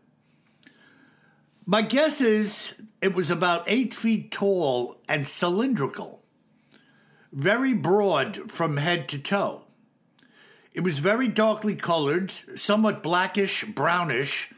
My 1.70 1.82
guess 1.82 2.22
is 2.22 2.72
it 3.02 3.12
was 3.12 3.30
about 3.30 3.64
eight 3.66 3.92
feet 3.92 4.30
tall 4.30 4.96
and 5.06 5.28
cylindrical, 5.28 6.22
very 7.30 7.74
broad 7.74 8.50
from 8.50 8.78
head 8.78 9.06
to 9.10 9.18
toe. 9.18 9.64
It 10.72 10.80
was 10.80 10.98
very 10.98 11.28
darkly 11.28 11.74
colored, 11.74 12.32
somewhat 12.54 13.02
blackish, 13.02 13.64
brownish, 13.64 14.50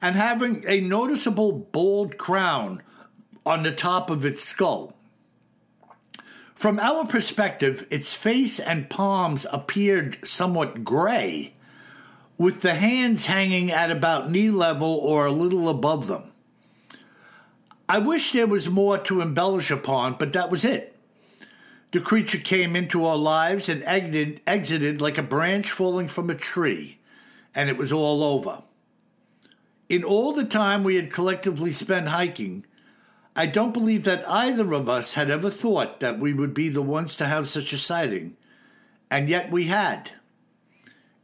and 0.00 0.14
having 0.14 0.64
a 0.68 0.80
noticeable 0.80 1.50
bald 1.50 2.16
crown 2.16 2.80
on 3.44 3.64
the 3.64 3.72
top 3.72 4.08
of 4.08 4.24
its 4.24 4.44
skull. 4.44 4.94
From 6.54 6.78
our 6.78 7.04
perspective, 7.04 7.88
its 7.90 8.14
face 8.14 8.60
and 8.60 8.88
palms 8.88 9.48
appeared 9.52 10.16
somewhat 10.22 10.84
gray, 10.84 11.54
with 12.38 12.60
the 12.60 12.74
hands 12.74 13.26
hanging 13.26 13.72
at 13.72 13.90
about 13.90 14.30
knee 14.30 14.50
level 14.50 14.94
or 14.94 15.26
a 15.26 15.32
little 15.32 15.68
above 15.68 16.06
them. 16.06 16.28
I 17.92 17.98
wish 17.98 18.32
there 18.32 18.46
was 18.46 18.70
more 18.70 18.96
to 18.96 19.20
embellish 19.20 19.70
upon, 19.70 20.14
but 20.14 20.32
that 20.32 20.50
was 20.50 20.64
it. 20.64 20.96
The 21.90 22.00
creature 22.00 22.38
came 22.38 22.74
into 22.74 23.04
our 23.04 23.18
lives 23.18 23.68
and 23.68 23.84
exited, 23.84 24.40
exited 24.46 25.02
like 25.02 25.18
a 25.18 25.22
branch 25.22 25.70
falling 25.70 26.08
from 26.08 26.30
a 26.30 26.34
tree, 26.34 27.00
and 27.54 27.68
it 27.68 27.76
was 27.76 27.92
all 27.92 28.24
over. 28.24 28.62
In 29.90 30.04
all 30.04 30.32
the 30.32 30.46
time 30.46 30.84
we 30.84 30.96
had 30.96 31.12
collectively 31.12 31.70
spent 31.70 32.08
hiking, 32.08 32.64
I 33.36 33.44
don't 33.44 33.74
believe 33.74 34.04
that 34.04 34.26
either 34.26 34.72
of 34.72 34.88
us 34.88 35.12
had 35.12 35.30
ever 35.30 35.50
thought 35.50 36.00
that 36.00 36.18
we 36.18 36.32
would 36.32 36.54
be 36.54 36.70
the 36.70 36.80
ones 36.80 37.14
to 37.18 37.26
have 37.26 37.46
such 37.46 37.74
a 37.74 37.76
sighting, 37.76 38.38
and 39.10 39.28
yet 39.28 39.50
we 39.50 39.64
had. 39.64 40.12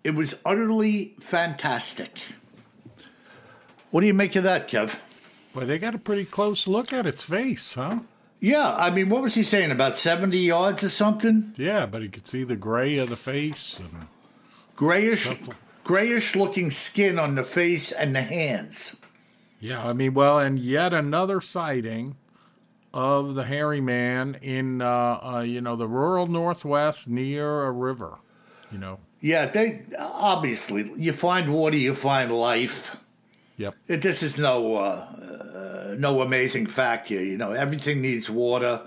It 0.05 0.15
was 0.15 0.39
utterly 0.45 1.15
fantastic. 1.19 2.19
What 3.91 4.03
do 4.03 4.07
you 4.07 4.13
make 4.13 4.37
of 4.37 4.45
that, 4.45 4.69
Kev? 4.69 4.99
Well, 5.59 5.67
they 5.67 5.81
got 5.81 5.97
a 5.97 5.99
pretty 5.99 6.25
close 6.25 6.69
look 6.69 6.93
at 6.93 7.05
its 7.05 7.25
face, 7.25 7.75
huh? 7.75 7.99
Yeah, 8.39 8.77
I 8.77 8.91
mean, 8.91 9.09
what 9.09 9.23
was 9.23 9.35
he 9.35 9.43
saying? 9.43 9.73
About 9.73 9.97
70 9.97 10.39
yards 10.39 10.85
or 10.85 10.89
something? 10.89 11.53
Yeah, 11.57 11.85
but 11.85 12.01
he 12.01 12.09
could 12.09 12.29
see 12.29 12.45
the 12.45 12.55
gray 12.55 12.97
of 12.99 13.09
the 13.09 13.17
face 13.17 13.81
and 13.81 14.07
Grayish, 14.77 15.23
Shuffle. 15.23 15.55
grayish 15.83 16.37
looking 16.37 16.71
skin 16.71 17.19
on 17.19 17.35
the 17.35 17.43
face 17.43 17.91
and 17.91 18.15
the 18.15 18.23
hands. 18.23 19.01
yeah, 19.59 19.85
I 19.85 19.95
mean, 19.95 20.15
well, 20.15 20.39
and 20.39 20.61
yet 20.61 20.93
another 20.93 21.41
sighting 21.41 22.15
of 22.95 23.35
the 23.35 23.43
hairy 23.43 23.81
man 23.81 24.39
in 24.41 24.81
uh, 24.81 25.19
uh 25.21 25.41
you 25.41 25.61
know 25.61 25.75
the 25.75 25.89
rural 25.89 26.29
northwest 26.29 27.09
near 27.09 27.65
a 27.65 27.73
river, 27.73 28.19
you 28.71 28.79
know. 28.79 29.01
Yeah, 29.21 29.47
they 29.47 29.83
obviously 29.99 30.93
you 30.97 31.13
find 31.13 31.53
water, 31.53 31.77
you 31.77 31.97
find 31.97 32.31
life. 32.31 32.97
Yep. 33.59 33.75
It, 33.89 34.03
this 34.03 34.23
is 34.23 34.39
no 34.39 34.77
uh, 34.77 35.91
uh, 35.91 35.95
no 35.99 36.23
amazing 36.23 36.69
fact 36.69 37.09
here. 37.09 37.23
You 37.23 37.37
know, 37.37 37.51
everything 37.53 38.01
needs 38.01 38.31
water. 38.31 38.83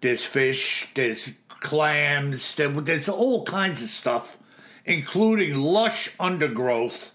There's 0.00 0.24
fish. 0.24 0.88
There's 0.94 1.34
clams. 1.48 2.56
There, 2.56 2.68
there's 2.68 3.08
all 3.08 3.44
kinds 3.44 3.80
of 3.80 3.88
stuff, 3.88 4.36
including 4.84 5.56
lush 5.56 6.14
undergrowth 6.18 7.12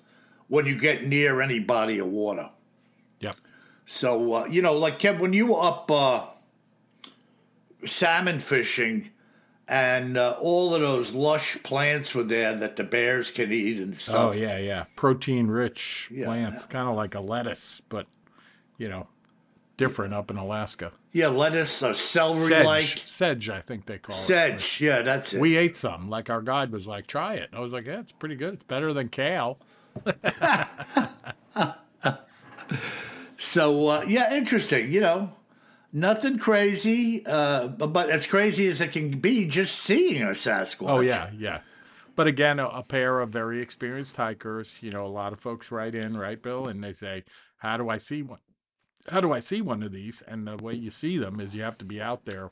when 0.47 0.65
you 0.65 0.79
get 0.79 1.05
near 1.05 1.41
any 1.41 1.59
body 1.59 1.99
of 1.99 2.07
water. 2.07 2.49
Yep. 3.19 3.35
So 3.85 4.33
uh, 4.33 4.45
you 4.45 4.61
know, 4.61 4.73
like 4.73 4.97
Kev, 4.97 5.19
when 5.19 5.33
you 5.33 5.47
were 5.47 5.61
up 5.61 5.91
uh, 5.91 6.27
salmon 7.85 8.39
fishing, 8.39 9.09
and 9.67 10.17
uh, 10.17 10.35
all 10.39 10.75
of 10.75 10.81
those 10.81 11.13
lush 11.13 11.61
plants 11.63 12.13
were 12.13 12.23
there 12.23 12.53
that 12.55 12.75
the 12.75 12.83
bears 12.83 13.31
can 13.31 13.51
eat 13.51 13.79
and 13.79 13.95
stuff. 13.95 14.15
Oh 14.15 14.37
yeah, 14.37 14.57
yeah. 14.57 14.85
Protein 14.95 15.47
rich 15.47 16.09
Yeah. 16.13 16.25
plants, 16.25 16.65
kind 16.65 16.89
of 16.89 16.95
like 16.95 17.15
a 17.15 17.19
lettuce, 17.21 17.81
but 17.89 18.05
you 18.77 18.89
know, 18.89 19.07
different 19.77 20.13
up 20.13 20.29
in 20.31 20.37
Alaska. 20.37 20.91
yeah, 21.11 21.27
lettuce, 21.27 21.81
uh, 21.83 21.93
celery 21.93 22.63
like 22.65 23.03
sedge, 23.05 23.49
I 23.49 23.61
think 23.61 23.85
they 23.85 23.97
call 23.99 24.15
it. 24.15 24.19
sedge. 24.19 24.81
Yeah, 24.81 25.01
that's 25.01 25.33
it. 25.33 25.39
We 25.39 25.55
ate 25.57 25.75
some. 25.75 26.09
Like 26.09 26.29
our 26.29 26.41
guide 26.41 26.71
was 26.71 26.87
like, 26.87 27.07
"Try 27.07 27.35
it." 27.35 27.49
I 27.53 27.59
was 27.59 27.71
like, 27.73 27.85
"Yeah, 27.85 27.99
it's 27.99 28.11
pretty 28.11 28.35
good. 28.35 28.55
It's 28.55 28.63
better 28.65 28.91
than 28.93 29.09
kale." 29.09 29.59
So 33.37 33.87
uh, 33.87 34.05
yeah, 34.07 34.33
interesting. 34.33 34.91
You 34.91 35.01
know, 35.01 35.31
nothing 35.93 36.39
crazy, 36.39 37.25
uh, 37.25 37.67
but 37.69 38.09
as 38.09 38.27
crazy 38.27 38.67
as 38.67 38.81
it 38.81 38.91
can 38.91 39.19
be, 39.19 39.45
just 39.47 39.77
seeing 39.77 40.21
a 40.23 40.27
Sasquatch. 40.29 40.89
Oh 40.89 40.99
yeah, 40.99 41.29
yeah. 41.37 41.59
But 42.15 42.27
again, 42.27 42.59
a, 42.59 42.67
a 42.67 42.83
pair 42.83 43.19
of 43.21 43.29
very 43.29 43.61
experienced 43.61 44.17
hikers. 44.17 44.79
You 44.81 44.91
know, 44.91 45.05
a 45.05 45.07
lot 45.07 45.33
of 45.33 45.39
folks 45.39 45.71
write 45.71 45.95
in, 45.95 46.13
right, 46.13 46.41
Bill, 46.41 46.67
and 46.67 46.83
they 46.83 46.93
say, 46.93 47.23
"How 47.57 47.77
do 47.77 47.89
I 47.89 47.97
see 47.97 48.21
one? 48.21 48.39
How 49.09 49.21
do 49.21 49.31
I 49.31 49.39
see 49.39 49.61
one 49.61 49.81
of 49.83 49.91
these?" 49.91 50.21
And 50.27 50.47
the 50.47 50.57
way 50.57 50.73
you 50.73 50.89
see 50.89 51.17
them 51.17 51.39
is 51.39 51.55
you 51.55 51.61
have 51.63 51.77
to 51.79 51.85
be 51.85 52.01
out 52.01 52.25
there 52.25 52.49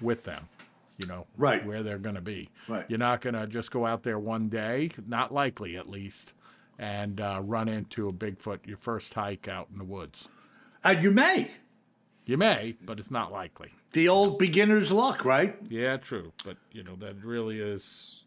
with 0.00 0.24
them. 0.24 0.48
You 0.98 1.06
know, 1.06 1.26
Right. 1.36 1.64
where 1.66 1.82
they're 1.82 1.98
going 1.98 2.14
to 2.14 2.22
be. 2.22 2.48
Right. 2.68 2.86
You're 2.88 2.98
not 2.98 3.20
going 3.20 3.34
to 3.34 3.46
just 3.46 3.70
go 3.70 3.84
out 3.84 4.02
there 4.02 4.18
one 4.18 4.48
day, 4.48 4.90
not 5.06 5.30
likely 5.30 5.76
at 5.76 5.90
least, 5.90 6.32
and 6.78 7.20
uh, 7.20 7.42
run 7.44 7.68
into 7.68 8.08
a 8.08 8.12
Bigfoot 8.14 8.66
your 8.66 8.78
first 8.78 9.12
hike 9.12 9.46
out 9.46 9.68
in 9.70 9.76
the 9.76 9.84
woods. 9.84 10.26
and 10.82 11.02
you 11.04 11.10
may 11.10 11.50
You 12.26 12.36
may, 12.36 12.74
but 12.84 12.98
it's 12.98 13.10
not 13.10 13.30
likely. 13.32 13.70
the 13.92 14.08
old 14.08 14.38
beginner's 14.38 14.90
luck, 14.90 15.24
right? 15.24 15.56
Yeah, 15.68 15.96
true. 15.96 16.32
But 16.44 16.56
you 16.72 16.82
know 16.82 16.96
that 16.96 17.22
really 17.24 17.60
is, 17.60 18.24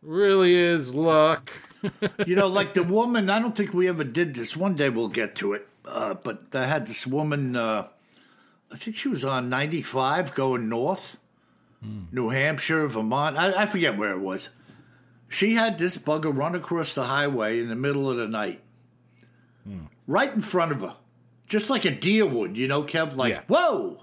really 0.00 0.54
is 0.54 0.94
luck. 0.94 1.50
you 2.26 2.36
know, 2.36 2.46
like 2.46 2.74
the 2.74 2.84
woman. 2.84 3.28
I 3.28 3.40
don't 3.40 3.56
think 3.56 3.74
we 3.74 3.88
ever 3.88 4.04
did 4.04 4.34
this. 4.34 4.56
One 4.56 4.76
day 4.76 4.88
we'll 4.90 5.08
get 5.08 5.34
to 5.36 5.54
it. 5.54 5.66
Uh, 5.84 6.14
but 6.14 6.44
I 6.54 6.66
had 6.66 6.86
this 6.86 7.04
woman. 7.04 7.56
Uh, 7.56 7.88
I 8.72 8.76
think 8.76 8.96
she 8.96 9.08
was 9.08 9.24
on 9.24 9.48
ninety 9.50 9.82
five 9.82 10.32
going 10.36 10.68
north, 10.68 11.18
New 12.12 12.28
Hampshire, 12.28 12.86
Vermont. 12.86 13.36
I, 13.36 13.62
I 13.62 13.66
forget 13.66 13.98
where 13.98 14.12
it 14.12 14.20
was. 14.20 14.50
She 15.28 15.54
had 15.54 15.78
this 15.78 15.98
bugger 15.98 16.36
run 16.36 16.54
across 16.54 16.94
the 16.94 17.04
highway 17.04 17.58
in 17.58 17.68
the 17.68 17.76
middle 17.76 18.08
of 18.08 18.16
the 18.16 18.28
night, 18.28 18.60
right 20.06 20.32
in 20.32 20.40
front 20.40 20.72
of 20.72 20.80
her, 20.80 20.96
just 21.50 21.68
like 21.68 21.84
a 21.84 21.90
deer 21.90 22.24
would. 22.24 22.56
You 22.56 22.66
know, 22.66 22.82
Kev, 22.82 23.14
like 23.16 23.32
Yeah. 23.34 23.42
whoa, 23.48 24.02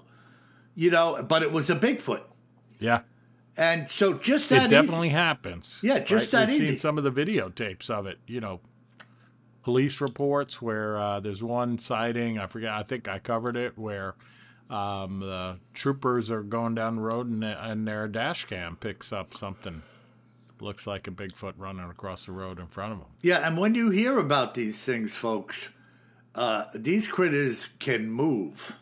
you 0.76 0.92
know. 0.92 1.20
But 1.28 1.42
it 1.42 1.50
was 1.50 1.68
a 1.68 1.74
Bigfoot, 1.74 2.22
Yeah, 2.78 3.00
and 3.56 3.88
so 3.90 4.12
just 4.14 4.48
that 4.50 4.56
it 4.56 4.66
easy- 4.66 4.70
definitely 4.70 5.08
happens. 5.08 5.80
Yeah, 5.82 5.98
just 5.98 6.30
that 6.30 6.46
We've 6.48 6.56
easy. 6.58 6.66
Seen 6.68 6.76
some 6.76 6.96
of 6.98 7.02
the 7.02 7.10
videotapes 7.10 7.90
of 7.90 8.06
it. 8.06 8.18
You 8.28 8.40
know, 8.40 8.60
police 9.64 10.00
reports 10.00 10.62
where 10.62 10.96
uh, 10.96 11.18
there's 11.20 11.42
one 11.42 11.78
sighting. 11.80 12.38
I 12.38 12.46
forget. 12.46 12.70
I 12.70 12.84
think 12.84 13.08
I 13.08 13.18
covered 13.18 13.56
it 13.56 13.76
where. 13.76 14.14
Um, 14.70 15.20
the 15.20 15.58
troopers 15.72 16.30
are 16.30 16.42
going 16.42 16.74
down 16.74 16.96
the 16.96 17.00
road 17.00 17.26
and, 17.26 17.42
and 17.42 17.88
their 17.88 18.06
dash 18.06 18.44
cam 18.44 18.76
picks 18.76 19.14
up 19.14 19.32
something. 19.32 19.80
Looks 20.60 20.86
like 20.86 21.08
a 21.08 21.10
Bigfoot 21.10 21.54
running 21.56 21.88
across 21.88 22.26
the 22.26 22.32
road 22.32 22.58
in 22.60 22.66
front 22.66 22.92
of 22.92 22.98
them. 22.98 23.08
Yeah, 23.22 23.38
and 23.48 23.56
when 23.56 23.72
do 23.72 23.78
you 23.80 23.88
hear 23.88 24.18
about 24.18 24.52
these 24.52 24.84
things, 24.84 25.16
folks, 25.16 25.70
uh, 26.38 26.66
these 26.74 27.08
critters 27.08 27.68
can 27.78 28.10
move. 28.10 28.76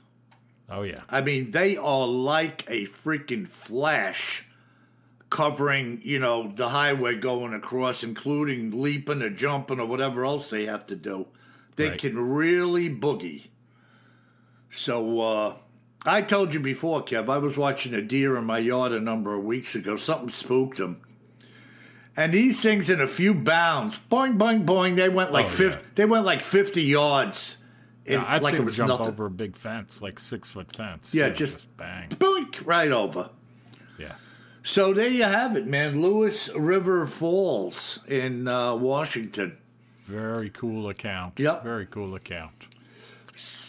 Oh 0.69 0.83
yeah. 0.83 1.03
I 1.09 1.21
mean, 1.23 1.53
they 1.53 1.77
are 1.77 2.07
like 2.07 2.65
a 2.69 2.85
freaking 2.87 3.49
flash 3.49 4.45
covering, 5.31 6.01
you 6.05 6.19
know, 6.19 6.53
the 6.55 6.69
highway 6.69 7.15
going 7.17 7.55
across, 7.55 8.03
including 8.05 8.83
leaping 8.83 9.23
or 9.23 9.31
jumping 9.31 9.81
or 9.81 9.87
whatever 9.87 10.25
else 10.25 10.49
they 10.49 10.67
have 10.67 10.87
to 10.89 10.97
do. 10.97 11.27
They 11.77 11.91
Right. 11.91 11.99
can 11.99 12.19
really 12.19 12.91
boogie. 12.91 13.47
So, 14.71 15.21
uh, 15.21 15.55
I 16.05 16.23
told 16.23 16.55
you 16.55 16.61
before, 16.61 17.05
Kev, 17.05 17.29
I 17.29 17.39
was 17.39 17.57
watching 17.57 17.95
a 17.95 18.03
deer 18.03 18.37
in 18.37 18.45
my 18.45 18.59
yard 18.59 18.93
a 18.93 19.01
number 19.01 19.35
of 19.35 19.45
weeks 19.45 19.75
ago. 19.75 19.97
Something 19.97 20.29
spooked 20.29 20.79
them. 20.79 21.01
And 22.17 22.33
these 22.33 22.61
things 22.61 22.89
in 22.89 23.01
a 23.01 23.07
few 23.07 23.35
bounds, 23.35 23.99
boing, 24.11 24.39
boing, 24.39 24.65
boing, 24.65 24.97
they 24.97 25.09
went 25.09 25.33
like 25.33 25.47
Oh, 25.47 25.49
50, 25.49 25.85
they 25.97 26.05
went 26.07 26.25
like 26.25 26.43
50 26.43 26.83
yards. 26.83 27.59
in- 28.07 28.21
Yeah, 28.21 28.25
I'd 28.27 28.43
like 28.43 28.55
it 28.55 28.65
was 28.65 28.77
jump 28.77 28.89
nothing. 28.89 29.09
over 29.09 29.27
a 29.27 29.31
big 29.31 29.57
fence, 29.57 30.01
like 30.01 30.19
six 30.19 30.51
foot 30.51 30.75
fence. 30.75 31.13
Yeah, 31.13 31.25
You 31.25 31.31
know, 31.31 31.37
just- 31.37 31.77
bang. 31.77 32.09
Boink, 32.11 32.65
right 32.65 32.91
over. 32.91 33.31
Yeah. 33.99 34.13
So 34.63 34.95
there 34.95 35.09
you 35.09 35.25
have 35.25 35.57
it, 35.57 35.67
man. 35.67 36.01
Lewis 36.01 36.49
River 36.57 37.07
Falls 37.07 37.99
in 38.09 38.49
uh, 38.49 38.75
Washington. 38.77 39.59
Very 40.05 40.51
cool 40.51 40.89
account. 40.89 41.39
Yep. 41.39 41.65
Very 41.65 41.87
cool 41.87 42.15
account. 42.15 42.53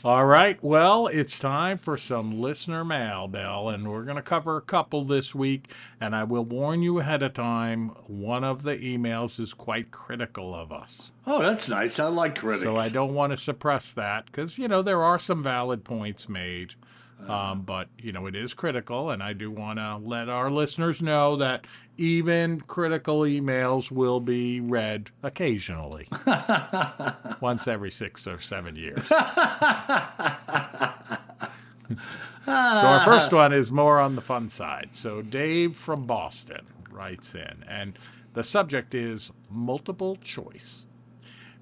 All 0.04 0.26
right. 0.26 0.62
Well, 0.64 1.08
it's 1.08 1.40
time 1.40 1.78
for 1.78 1.98
some 1.98 2.40
listener 2.40 2.86
mail, 2.86 3.28
Bill, 3.28 3.70
and 3.70 3.90
we're 3.90 4.04
going 4.04 4.16
to 4.16 4.22
cover 4.22 4.58
a 4.58 4.62
couple 4.62 5.04
this 5.04 5.36
week. 5.36 5.72
And 6.00 6.16
I 6.16 6.24
will 6.24 6.46
warn 6.46 6.82
you 6.82 7.00
ahead 7.00 7.24
of 7.24 7.34
time 7.34 7.90
one 8.08 8.44
of 8.44 8.64
the 8.64 8.78
emails 8.78 9.40
is 9.40 9.54
quite 9.54 9.92
critical 9.92 10.56
of 10.56 10.72
us. 10.72 11.12
Oh, 11.26 11.42
that's 11.42 11.68
nice. 11.68 12.00
I 12.00 12.08
like 12.08 12.36
critics. 12.36 12.64
So 12.64 12.76
I 12.76 12.90
don't 12.90 13.14
want 13.14 13.32
to 13.32 13.38
suppress 13.38 13.92
that 13.94 14.28
because, 14.28 14.58
you 14.58 14.68
know, 14.68 14.82
there 14.82 15.04
are 15.04 15.20
some 15.20 15.44
valid 15.44 15.84
points 15.84 16.30
made. 16.30 16.76
Um, 17.28 17.62
but, 17.62 17.88
you 17.98 18.12
know, 18.12 18.28
it 18.28 18.36
is 18.36 18.54
critical. 18.54 19.10
And 19.10 19.24
I 19.24 19.34
do 19.34 19.50
want 19.50 19.80
to 19.80 19.98
let 19.98 20.30
our 20.30 20.52
listeners 20.52 21.02
know 21.02 21.36
that 21.38 21.66
even 21.98 22.62
critical 22.62 23.22
emails 23.22 23.90
will 23.90 24.20
be 24.20 24.60
read 24.62 25.10
occasionally, 25.24 26.08
once 27.42 27.68
every 27.68 27.92
six 27.92 28.28
or 28.28 28.40
seven 28.40 28.76
years. 28.76 29.08
so 29.08 29.18
our 32.46 33.04
first 33.04 33.32
one 33.34 33.52
is 33.52 33.72
more 33.72 34.00
on 34.00 34.16
the 34.16 34.22
fun 34.22 34.48
side. 34.50 34.90
So 34.92 35.22
Dave 35.22 35.76
from 35.76 36.06
Boston 36.06 36.68
writes 36.92 37.34
in, 37.34 37.66
and 37.68 37.98
the 38.34 38.44
subject 38.44 38.94
is 38.94 39.32
multiple 39.50 40.18
choice 40.18 40.86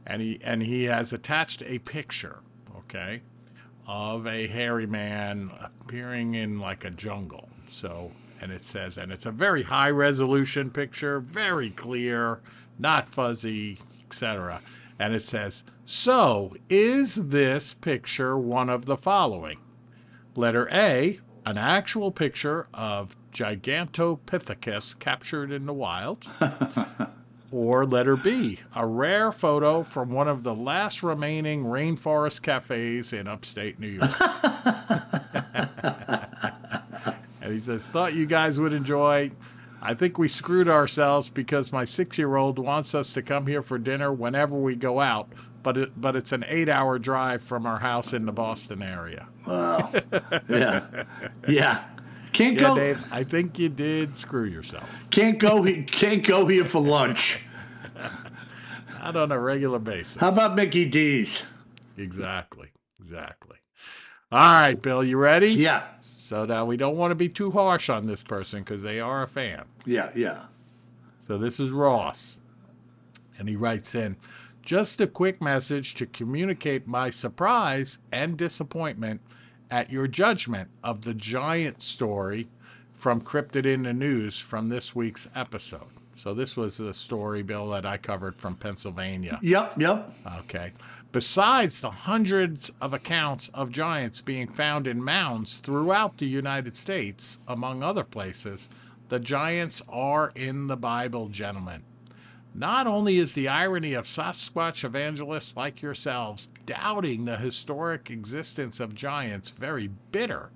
and 0.06 0.22
he 0.22 0.40
and 0.44 0.62
he 0.62 0.84
has 0.84 1.14
attached 1.14 1.64
a 1.66 1.80
picture, 1.80 2.40
okay, 2.78 3.22
of 3.88 4.26
a 4.28 4.48
hairy 4.48 4.86
man 4.86 5.52
appearing 5.62 6.36
in 6.36 6.60
like 6.60 6.84
a 6.84 6.90
jungle. 6.90 7.50
So, 7.70 8.12
and 8.42 8.52
it 8.52 8.64
says, 8.64 8.98
and 8.98 9.12
it's 9.12 9.26
a 9.26 9.32
very 9.32 9.64
high 9.64 9.90
resolution 9.90 10.70
picture, 10.70 11.20
very 11.20 11.70
clear, 11.70 12.40
not 12.80 13.10
fuzzy, 13.10 13.80
etc. 14.08 14.62
And 15.00 15.14
it 15.14 15.24
says, 15.24 15.64
so 15.86 16.56
is 16.70 17.30
this 17.30 17.74
picture 17.74 18.38
one 18.38 18.70
of 18.70 18.86
the 18.86 18.98
following? 18.98 19.60
Letter 20.36 20.68
A, 20.72 21.20
an 21.46 21.58
actual 21.58 22.12
picture 22.12 22.68
of 22.74 23.16
Gigantopithecus 23.32 24.98
captured 24.98 25.52
in 25.52 25.66
the 25.66 25.74
wild. 25.74 26.26
Or 27.56 27.86
letter 27.86 28.18
B, 28.18 28.60
a 28.76 28.86
rare 28.86 29.32
photo 29.32 29.82
from 29.82 30.10
one 30.10 30.28
of 30.28 30.44
the 30.44 30.54
last 30.54 31.02
remaining 31.02 31.64
rainforest 31.64 32.42
cafes 32.42 33.14
in 33.14 33.30
upstate 33.30 33.80
New 33.80 33.88
York. 33.88 34.12
and 37.42 37.54
he 37.54 37.60
says, 37.60 37.88
Thought 37.88 38.14
you 38.14 38.26
guys 38.26 38.60
would 38.60 38.74
enjoy. 38.74 39.32
I 39.82 39.94
think 39.94 40.18
we 40.18 40.28
screwed 40.28 40.68
ourselves 40.68 41.30
because 41.30 41.72
my 41.72 41.86
six 41.86 42.18
year 42.18 42.36
old 42.36 42.60
wants 42.60 42.94
us 42.94 43.14
to 43.14 43.22
come 43.22 43.48
here 43.48 43.62
for 43.62 43.78
dinner 43.78 44.12
whenever 44.12 44.58
we 44.58 44.76
go 44.76 45.00
out, 45.00 45.30
but, 45.64 45.78
it, 45.78 46.02
but 46.02 46.18
it's 46.18 46.34
an 46.34 46.44
eight 46.50 46.68
hour 46.68 47.00
drive 47.00 47.42
from 47.42 47.66
our 47.66 47.80
house 47.80 48.12
in 48.12 48.26
the 48.26 48.34
Boston 48.34 48.82
area. 48.82 49.28
Wow. 49.48 49.94
yeah. 50.50 51.06
Yeah. 51.48 51.86
Can't 52.36 52.56
Yeah, 52.58 52.68
go. 52.68 52.76
Dave, 52.76 53.14
I 53.14 53.24
think 53.24 53.58
you 53.58 53.70
did 53.70 54.18
screw 54.18 54.44
yourself. 54.44 54.90
Can't 55.10 55.40
go. 55.40 55.64
Can't 55.88 56.22
go 56.22 56.46
here 56.48 56.66
for 56.66 56.82
lunch. 56.82 57.46
Not 59.00 59.16
on 59.16 59.32
a 59.32 59.40
regular 59.40 59.80
basis. 59.80 60.16
How 60.18 60.30
about 60.30 60.54
Mickey 60.56 60.84
D's? 60.84 61.44
Exactly. 61.98 62.72
Exactly. 63.00 63.56
All 64.34 64.40
right, 64.40 64.82
Bill, 64.82 65.02
you 65.02 65.16
ready? 65.18 65.52
Yeah. 65.52 65.84
So 66.02 66.44
now 66.44 66.66
we 66.66 66.76
don't 66.76 66.98
want 66.98 67.12
to 67.12 67.16
be 67.16 67.30
too 67.30 67.52
harsh 67.52 67.90
on 67.90 68.06
this 68.06 68.22
person 68.22 68.64
because 68.64 68.84
they 68.84 69.00
are 69.00 69.24
a 69.24 69.28
fan. 69.28 69.64
Yeah. 69.86 70.10
Yeah. 70.14 70.46
So 71.26 71.38
this 71.38 71.60
is 71.60 71.72
Ross. 71.72 72.40
And 73.40 73.48
he 73.48 73.56
writes 73.56 73.96
in 73.96 74.18
just 74.62 75.00
a 75.00 75.08
quick 75.08 75.42
message 75.42 75.94
to 75.96 76.06
communicate 76.06 76.86
my 76.86 77.10
surprise 77.12 78.00
and 78.12 78.36
disappointment 78.36 79.22
at 79.76 79.92
your 79.92 80.08
judgment 80.08 80.70
of 80.86 81.02
the 81.02 81.14
giant 81.14 81.84
story 81.84 82.48
from 82.94 83.20
Cryptid 83.20 83.66
in 83.66 83.84
the 83.84 83.92
News 83.92 84.40
from 84.40 84.70
this 84.70 84.96
week's 84.96 85.28
episode. 85.36 85.82
So 86.16 86.34
this 86.34 86.56
was 86.56 86.78
the 86.78 86.94
story, 86.94 87.44
Bill, 87.44 87.68
that 87.72 87.86
I 87.86 87.98
covered 87.98 88.38
from 88.38 88.56
Pennsylvania. 88.56 89.38
Yep. 89.42 89.74
Yep. 89.78 90.14
Okay. 90.40 90.72
Besides 91.12 91.82
the 91.82 91.92
hundreds 91.92 92.72
of 92.80 92.94
accounts 92.94 93.50
of 93.54 93.70
giants 93.70 94.22
being 94.22 94.48
found 94.48 94.88
in 94.88 95.04
mounds 95.04 95.60
throughout 95.60 96.20
the 96.20 96.26
United 96.26 96.78
States, 96.78 97.40
among 97.46 97.84
other 97.84 98.06
places, 98.06 98.70
the 99.10 99.20
giants 99.20 99.82
are 99.90 100.32
in 100.36 100.68
the 100.68 100.78
Bible, 100.78 101.28
gentlemen. 101.28 101.84
Not 102.58 102.88
only 102.88 103.18
is 103.18 103.34
the 103.34 103.50
irony 103.50 103.94
of 103.94 104.06
Sasquatch 104.06 104.86
evangelists 104.86 105.58
like 105.58 105.82
yourselves 105.82 106.48
doubting 106.66 107.26
the 107.26 107.36
historic 107.36 108.10
existence 108.10 108.80
of 108.80 108.96
giants 108.96 109.50
very 109.50 109.90
bitter, 110.14 110.52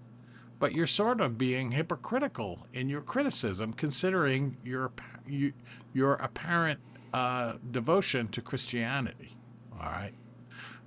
but 0.60 0.72
you're 0.72 0.88
sort 0.88 1.20
of 1.20 1.38
being 1.38 1.72
hypocritical 1.72 2.66
in 2.72 2.88
your 2.88 3.02
criticism, 3.02 3.74
considering 3.74 4.56
your 4.64 4.94
your 5.94 6.14
apparent 6.14 6.80
uh, 7.14 7.56
devotion 7.70 8.30
to 8.30 8.42
Christianity. 8.42 9.36
All 9.74 9.90
right. 9.90 10.14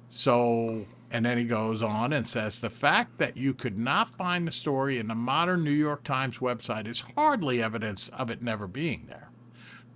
So, 0.09 0.87
and 1.11 1.27
then 1.27 1.37
he 1.37 1.44
goes 1.44 1.83
on 1.83 2.14
and 2.14 2.27
says 2.27 2.59
the 2.59 2.70
fact 2.70 3.18
that 3.18 3.37
you 3.37 3.53
could 3.53 3.79
not 3.79 4.09
find 4.09 4.48
the 4.48 4.53
story 4.53 4.98
in 4.98 5.09
the 5.09 5.14
modern 5.14 5.62
New 5.62 5.72
York 5.72 6.05
Times 6.05 6.38
website 6.38 6.87
is 6.87 7.05
hardly 7.16 7.62
evidence 7.62 8.09
of 8.09 8.31
it 8.31 8.40
never 8.40 8.66
being 8.66 9.05
there. 9.09 9.32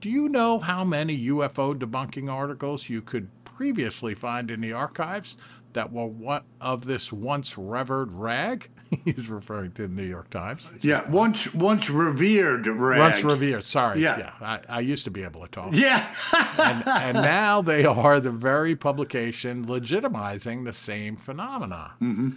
Do 0.00 0.10
you 0.10 0.28
know 0.28 0.58
how 0.58 0.84
many 0.84 1.26
UFO 1.28 1.74
debunking 1.74 2.30
articles 2.30 2.88
you 2.88 3.00
could 3.02 3.28
previously 3.44 4.14
find 4.14 4.50
in 4.50 4.60
the 4.60 4.72
archives 4.72 5.36
that 5.72 5.92
were 5.92 6.06
what 6.06 6.44
of 6.60 6.86
this 6.86 7.12
once 7.12 7.56
revered 7.56 8.12
rag? 8.12 8.68
He's 9.04 9.28
referring 9.28 9.72
to 9.72 9.82
the 9.82 9.88
New 9.88 10.04
York 10.04 10.30
Times. 10.30 10.68
Yeah. 10.80 11.08
Once. 11.10 11.52
Once 11.54 11.90
revered. 11.90 12.66
Rag. 12.66 12.98
Once 12.98 13.24
revered. 13.24 13.64
Sorry. 13.64 14.00
Yeah. 14.00 14.18
Yeah. 14.18 14.32
I, 14.40 14.60
I 14.68 14.80
used 14.80 15.04
to 15.04 15.10
be 15.10 15.22
able 15.22 15.40
to 15.42 15.48
talk. 15.48 15.70
Yeah. 15.72 16.06
and, 16.58 16.86
and 16.86 17.14
now 17.16 17.62
they 17.62 17.84
are 17.84 18.20
the 18.20 18.30
very 18.30 18.76
publication 18.76 19.66
legitimizing 19.66 20.64
the 20.64 20.72
same 20.72 21.16
phenomena. 21.16 21.92
Mm-hmm. 22.00 22.30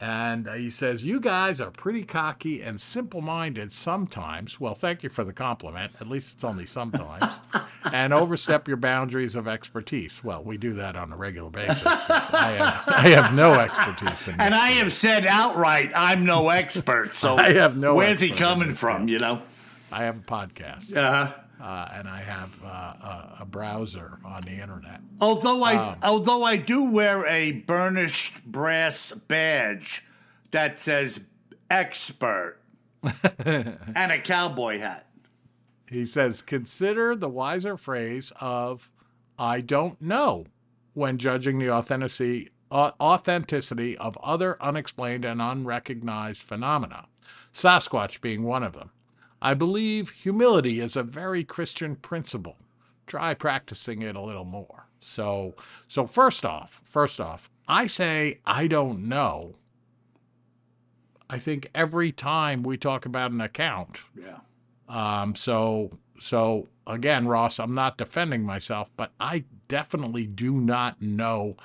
And 0.00 0.48
uh, 0.48 0.54
he 0.54 0.70
says, 0.70 1.04
You 1.04 1.20
guys 1.20 1.60
are 1.60 1.70
pretty 1.70 2.04
cocky 2.04 2.62
and 2.62 2.80
simple 2.80 3.20
minded 3.20 3.70
sometimes. 3.70 4.58
Well, 4.58 4.74
thank 4.74 5.02
you 5.02 5.10
for 5.10 5.24
the 5.24 5.32
compliment. 5.32 5.92
At 6.00 6.08
least 6.08 6.34
it's 6.34 6.44
only 6.44 6.64
sometimes. 6.64 7.24
and 7.92 8.14
overstep 8.14 8.66
your 8.66 8.78
boundaries 8.78 9.36
of 9.36 9.46
expertise. 9.46 10.24
Well, 10.24 10.42
we 10.42 10.56
do 10.56 10.72
that 10.74 10.96
on 10.96 11.12
a 11.12 11.16
regular 11.16 11.50
basis. 11.50 11.82
I 11.84 12.52
have, 12.58 12.84
I 12.86 13.08
have 13.10 13.34
no 13.34 13.52
expertise 13.54 14.26
in. 14.28 14.40
And 14.40 14.54
I 14.54 14.70
have 14.70 14.92
said 14.92 15.26
outright, 15.26 15.92
I'm 15.94 16.24
no 16.24 16.48
expert. 16.48 17.14
So 17.14 17.36
I 17.38 17.52
have 17.52 17.76
no 17.76 17.94
Where's 17.94 18.20
he 18.20 18.30
coming 18.30 18.74
from? 18.74 19.06
You 19.06 19.18
know. 19.18 19.42
I 19.92 20.04
have 20.04 20.16
a 20.18 20.20
podcast. 20.20 20.96
Uh, 20.96 21.32
Uh, 21.60 21.88
and 21.92 22.08
I 22.08 22.20
have 22.20 22.64
uh, 22.64 22.68
a, 22.68 23.36
a 23.40 23.44
browser 23.44 24.18
on 24.24 24.40
the 24.42 24.52
internet. 24.52 25.00
although 25.20 25.62
I 25.62 25.74
Um, 25.74 25.96
although 26.02 26.42
I 26.42 26.56
do 26.56 26.82
wear 26.82 27.26
a 27.26 27.52
burnished 27.52 28.44
brass 28.44 29.12
badge 29.12 30.06
that 30.52 30.78
says 30.78 31.20
expert 31.70 32.58
and 33.44 34.12
a 34.12 34.20
cowboy 34.20 34.78
hat. 34.78 35.06
He 35.88 36.04
says, 36.04 36.40
consider 36.42 37.16
the 37.16 37.28
wiser 37.28 37.76
phrase 37.76 38.32
of 38.40 38.90
I 39.38 39.60
don't 39.60 40.00
know 40.00 40.46
when 40.94 41.18
judging 41.18 41.58
the 41.58 41.70
authenticity, 41.70 42.50
uh, 42.70 42.92
authenticity 43.00 43.98
of 43.98 44.16
other 44.22 44.56
unexplained 44.62 45.24
and 45.24 45.40
unrecognized 45.40 46.42
phenomena, 46.42 47.06
Sasquatch 47.52 48.20
being 48.20 48.42
one 48.44 48.62
of 48.62 48.74
them. 48.74 48.90
I 49.42 49.54
believe 49.54 50.10
humility 50.10 50.80
is 50.80 50.96
a 50.96 51.02
very 51.02 51.44
Christian 51.44 51.96
principle. 51.96 52.56
Try 53.06 53.34
practicing 53.34 54.02
it 54.02 54.16
a 54.16 54.20
little 54.20 54.44
more. 54.44 54.86
So, 55.00 55.54
so 55.88 56.06
first 56.06 56.44
off, 56.44 56.80
first 56.84 57.20
off, 57.20 57.50
I 57.66 57.86
say 57.86 58.40
I 58.44 58.66
don't 58.66 59.08
know 59.08 59.54
I 61.30 61.38
think 61.38 61.70
every 61.76 62.10
time 62.10 62.64
we 62.64 62.76
talk 62.76 63.06
about 63.06 63.30
an 63.30 63.40
account. 63.40 64.00
Yeah. 64.18 64.38
Um, 64.88 65.36
so 65.36 65.90
so 66.18 66.66
again, 66.88 67.28
Ross, 67.28 67.60
I'm 67.60 67.74
not 67.74 67.96
defending 67.96 68.42
myself, 68.42 68.90
but 68.96 69.12
I 69.20 69.44
definitely 69.68 70.26
do 70.26 70.60
not 70.60 71.00
know 71.00 71.56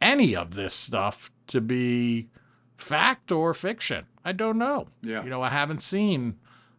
any 0.00 0.36
of 0.36 0.54
this 0.54 0.72
stuff 0.72 1.32
to 1.48 1.60
be 1.60 2.28
fact 2.76 3.32
or 3.32 3.52
fiction. 3.54 4.06
I 4.24 4.30
don't 4.30 4.56
know. 4.56 4.86
Yeah. 5.02 5.24
You 5.24 5.30
know, 5.30 5.42
I 5.42 5.48
haven't 5.48 5.82
seen 5.82 6.36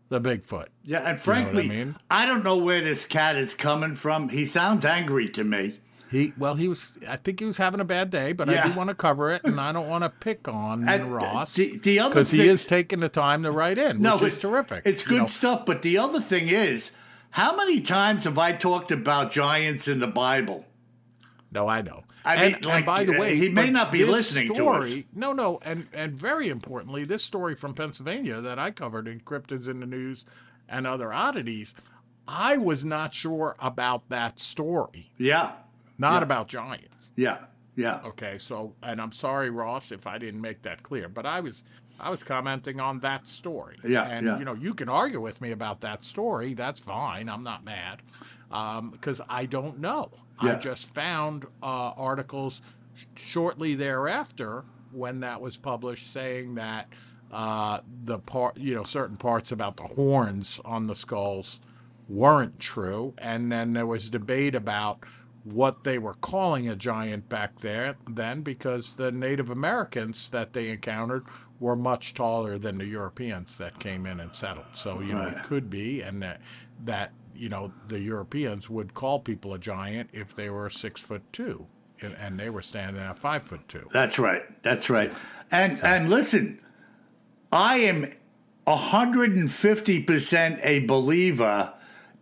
the 0.09 0.19
Bigfoot. 0.19 0.67
Yeah, 0.83 0.97
and 0.99 1.05
know 1.07 1.11
I 1.13 1.17
frankly, 1.17 1.93
I, 2.09 2.25
don't 2.25 2.43
know 2.43 2.57
where 2.57 2.81
this 2.81 3.05
cat 3.05 3.35
is 3.35 3.53
coming 3.53 3.95
from. 3.95 4.29
He 4.29 4.45
sounds 4.45 4.85
angry 4.85 5.29
to 5.29 5.43
me. 5.43 5.79
He 6.11 6.33
well, 6.37 6.55
he 6.55 6.67
was. 6.67 6.97
I 7.07 7.17
think 7.17 7.39
he 7.39 7.45
was 7.45 7.57
having 7.57 7.79
a 7.79 7.85
bad 7.85 8.09
day, 8.09 8.31
but 8.31 8.49
I 8.49 8.67
do 8.67 8.73
want 8.73 8.87
to 8.89 8.95
cover 8.95 9.31
it, 9.31 9.43
and 9.43 9.61
I 9.61 9.71
don't 9.71 9.87
want 9.87 10.03
to 10.03 10.09
pick 10.09 10.47
on 10.47 10.89
And 10.89 11.13
Ross 11.13 11.53
the- 11.53 11.77
the 11.77 11.99
other 11.99 12.09
because 12.15 12.31
he 12.31 12.47
is 12.47 12.65
taking 12.65 12.99
the 12.99 13.09
time 13.09 13.43
to 13.43 13.51
write 13.51 13.77
in, 13.77 14.01
which 14.01 14.21
is 14.23 14.39
terrific. 14.39 14.81
It's 14.85 15.03
you 15.03 15.09
good 15.09 15.17
know. 15.19 15.25
stuff. 15.27 15.65
But 15.67 15.83
the 15.83 15.99
other 15.99 16.19
thing 16.19 16.47
is, 16.49 16.91
how 17.29 17.55
many 17.55 17.79
times 17.79 18.23
have 18.23 18.39
I 18.39 18.53
talked 18.53 18.91
about 18.91 19.31
giants 19.31 19.87
in 19.87 19.99
the 19.99 20.07
Bible? 20.07 20.65
No, 21.51 21.67
I 21.67 21.83
know. 21.83 22.03
I 22.25 22.35
and, 22.35 22.53
mean, 22.53 22.61
like, 22.63 22.75
and 22.77 22.85
by 22.85 23.03
the 23.03 23.17
way, 23.17 23.35
he 23.35 23.49
may 23.49 23.69
not 23.69 23.91
be 23.91 24.03
listening 24.05 24.53
to 24.53 24.67
us. 24.69 24.85
story, 24.85 25.07
No, 25.13 25.33
no, 25.33 25.59
and 25.63 25.87
and 25.93 26.13
very 26.13 26.49
importantly, 26.49 27.05
this 27.05 27.23
story 27.23 27.55
from 27.55 27.73
Pennsylvania 27.73 28.41
that 28.41 28.59
I 28.59 28.71
covered 28.71 29.07
in 29.07 29.21
Cryptids 29.21 29.67
in 29.67 29.79
the 29.79 29.85
News 29.85 30.25
and 30.67 30.85
other 30.85 31.13
oddities, 31.13 31.73
I 32.27 32.57
was 32.57 32.85
not 32.85 33.13
sure 33.13 33.55
about 33.59 34.09
that 34.09 34.37
story, 34.39 35.11
Yeah, 35.17 35.53
not 35.97 36.21
about 36.23 36.47
giants. 36.47 37.11
yeah, 37.15 37.39
yeah. 37.75 38.01
Okay, 38.05 38.37
so 38.37 38.75
and 38.83 39.01
I'm 39.01 39.11
sorry, 39.13 39.49
Ross, 39.49 39.91
if 39.91 40.05
I 40.05 40.17
didn't 40.17 40.41
make 40.41 40.61
that 40.63 40.83
clear, 40.83 41.07
but 41.09 41.25
I 41.25 41.39
was 41.39 41.63
I 41.99 42.09
was 42.09 42.23
commenting 42.23 42.79
on 42.79 42.99
that 42.99 43.27
story. 43.27 43.77
Yeah, 43.83 44.03
and 44.03 44.25
yeah. 44.25 44.39
you 44.39 44.45
know 44.45 44.53
you 44.53 44.73
can 44.73 44.89
argue 44.89 45.21
with 45.21 45.41
me 45.41 45.51
about 45.51 45.81
that 45.81 46.03
story. 46.03 46.53
That's 46.53 46.79
fine. 46.79 47.29
I'm 47.29 47.43
not 47.43 47.63
mad 47.63 48.01
um, 48.51 48.91
because 48.91 49.21
I 49.29 49.45
don't 49.45 49.79
know. 49.79 50.11
I 50.41 50.55
just 50.55 50.93
found 50.93 51.45
uh, 51.61 51.91
articles 51.97 52.61
shortly 53.15 53.75
thereafter 53.75 54.63
when 54.91 55.19
that 55.21 55.41
was 55.41 55.57
published 55.57 56.11
saying 56.11 56.55
that 56.55 56.87
uh, 57.31 57.79
the 58.03 58.19
part 58.19 58.57
you 58.57 58.73
know 58.73 58.83
certain 58.83 59.17
parts 59.17 59.51
about 59.51 59.77
the 59.77 59.83
horns 59.83 60.59
on 60.65 60.87
the 60.87 60.95
skulls 60.95 61.59
weren't 62.07 62.59
true, 62.59 63.13
and 63.19 63.51
then 63.51 63.73
there 63.73 63.85
was 63.85 64.09
debate 64.09 64.55
about 64.55 65.03
what 65.43 65.83
they 65.83 65.97
were 65.97 66.15
calling 66.15 66.67
a 66.67 66.75
giant 66.75 67.29
back 67.29 67.59
there 67.61 67.95
then 68.09 68.41
because 68.41 68.95
the 68.95 69.11
Native 69.11 69.49
Americans 69.49 70.29
that 70.29 70.53
they 70.53 70.69
encountered 70.69 71.25
were 71.59 71.75
much 71.75 72.13
taller 72.13 72.57
than 72.57 72.77
the 72.77 72.85
Europeans 72.85 73.57
that 73.57 73.79
came 73.79 74.05
in 74.05 74.19
and 74.19 74.33
settled. 74.33 74.65
So 74.73 75.01
you 75.01 75.13
know 75.13 75.27
it 75.27 75.43
could 75.43 75.69
be, 75.69 76.01
and 76.01 76.21
that, 76.21 76.41
that 76.85 77.11
you 77.39 77.47
know 77.49 77.71
the 77.87 77.99
Europeans 77.99 78.69
would 78.69 78.93
call 78.93 79.19
people 79.19 79.53
a 79.53 79.59
giant 79.59 80.09
if 80.11 80.35
they 80.35 80.49
were 80.49 80.69
six 80.69 80.99
foot 80.99 81.21
two, 81.31 81.65
and, 82.01 82.15
and 82.19 82.37
they 82.37 82.49
were 82.49 82.61
standing 82.61 83.01
at 83.01 83.17
five 83.17 83.43
foot 83.43 83.65
two. 83.67 83.87
That's 83.91 84.19
right. 84.19 84.43
That's 84.61 84.89
right. 84.89 85.11
And 85.49 85.81
and 85.83 86.09
listen, 86.09 86.59
I 87.51 87.77
am 87.77 88.13
hundred 88.67 89.35
and 89.35 89.51
fifty 89.51 90.03
percent 90.03 90.59
a 90.63 90.85
believer 90.85 91.73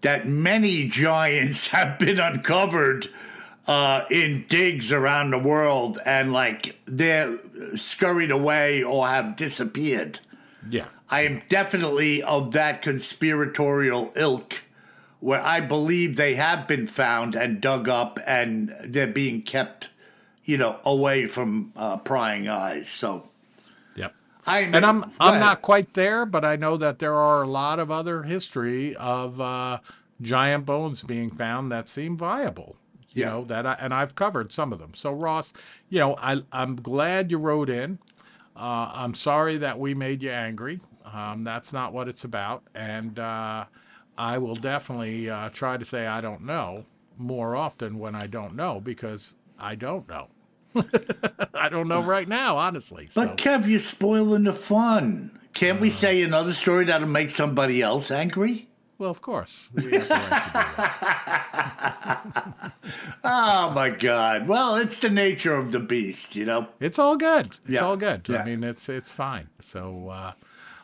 that 0.01 0.27
many 0.27 0.87
giants 0.87 1.67
have 1.71 1.97
been 1.97 2.19
uncovered 2.19 3.09
uh, 3.65 4.05
in 4.11 4.45
digs 4.47 4.93
around 4.93 5.31
the 5.31 5.39
world, 5.39 5.99
and 6.05 6.31
like 6.31 6.79
they're 6.85 7.39
scurried 7.75 8.31
away 8.31 8.83
or 8.83 9.07
have 9.07 9.35
disappeared. 9.35 10.19
Yeah. 10.69 10.85
I 11.09 11.21
am 11.21 11.41
definitely 11.49 12.21
of 12.21 12.51
that 12.51 12.81
conspiratorial 12.81 14.11
ilk 14.15 14.61
where 15.27 15.43
I 15.45 15.59
believe 15.59 16.15
they 16.15 16.35
have 16.35 16.69
been 16.69 16.87
found 16.87 17.35
and 17.35 17.59
dug 17.61 17.89
up 17.89 18.17
and 18.25 18.73
they're 18.85 19.07
being 19.07 19.41
kept, 19.41 19.89
you 20.45 20.57
know, 20.57 20.79
away 20.85 21.27
from 21.27 21.73
uh, 21.75 21.97
prying 21.97 22.47
eyes. 22.47 22.87
So 22.89 23.29
Yep. 23.95 24.15
I 24.45 24.59
and 24.73 24.85
I'm 24.85 25.05
I'm 25.19 25.39
ahead. 25.39 25.39
not 25.39 25.61
quite 25.61 25.93
there, 25.95 26.25
but 26.25 26.45
I 26.45 26.55
know 26.55 26.77
that 26.77 26.99
there 26.99 27.15
are 27.15 27.43
a 27.43 27.47
lot 27.47 27.79
of 27.79 27.91
other 27.91 28.23
history 28.23 28.95
of 28.97 29.41
uh, 29.41 29.79
giant 30.21 30.65
bones 30.65 31.03
being 31.03 31.29
found 31.31 31.71
that 31.71 31.89
seem 31.89 32.17
viable. 32.17 32.77
You 33.13 33.25
Yeah. 33.25 33.25
know 33.25 33.43
that, 33.45 33.65
I, 33.67 33.73
and 33.81 33.93
I've 33.93 34.15
covered 34.15 34.53
some 34.53 34.73
of 34.73 34.79
them. 34.79 34.93
So 34.93 35.11
Ross, 35.11 35.53
you 35.89 35.99
know, 35.99 36.15
I 36.21 36.41
I'm 36.53 36.77
glad 36.77 37.31
you 37.31 37.39
wrote 37.39 37.69
in. 37.69 37.99
Uh, 38.55 38.91
I'm 38.93 39.15
sorry 39.15 39.57
that 39.57 39.79
we 39.79 39.95
made 39.95 40.23
you 40.23 40.31
angry. 40.31 40.81
Um, 41.05 41.43
that's 41.43 41.73
not 41.73 41.93
what 41.93 42.07
it's 42.07 42.23
about, 42.25 42.63
and 42.75 43.19
uh, 43.19 43.65
I 44.17 44.37
will 44.39 44.55
definitely 44.55 45.29
uh, 45.29 45.49
try 45.49 45.77
to 45.77 45.85
say 45.85 46.07
I 46.07 46.21
don't 46.21 46.43
know 46.45 46.85
more 47.17 47.55
often 47.55 47.99
when 47.99 48.15
I 48.15 48.27
don't 48.27 48.55
know 48.55 48.79
because 48.79 49.35
I 49.59 49.75
don't 49.75 50.07
know. 50.07 50.27
I 51.53 51.69
don't 51.69 51.87
know 51.87 52.01
right 52.01 52.27
now, 52.27 52.57
honestly. 52.57 53.07
so. 53.11 53.25
But 53.25 53.37
Kev, 53.37 53.67
you're 53.67 53.79
spoiling 53.79 54.43
the 54.43 54.53
fun. 54.53 55.39
Can't 55.53 55.79
we 55.81 55.89
say 55.89 56.21
another 56.21 56.53
story 56.53 56.85
that'll 56.85 57.07
make 57.07 57.31
somebody 57.31 57.81
else 57.81 58.11
angry? 58.11 58.67
Well, 58.99 59.09
of 59.09 59.21
course. 59.21 59.69
We 59.73 59.91
have 59.93 60.07
to. 60.07 61.01
Oh 63.23 63.71
my 63.71 63.89
God! 63.89 64.47
Well, 64.47 64.75
it's 64.77 64.99
the 64.99 65.09
nature 65.09 65.53
of 65.53 65.71
the 65.73 65.79
beast, 65.79 66.35
you 66.35 66.45
know. 66.45 66.67
It's 66.79 66.97
all 66.97 67.17
good. 67.17 67.47
It's 67.47 67.69
Yeah, 67.69 67.81
all 67.85 67.97
good. 67.97 68.27
yeah. 68.29 68.41
I 68.41 68.45
mean, 68.45 68.63
it's 68.63 68.87
it's 68.87 69.11
fine. 69.11 69.49
So 69.59 70.07
uh, 70.09 70.31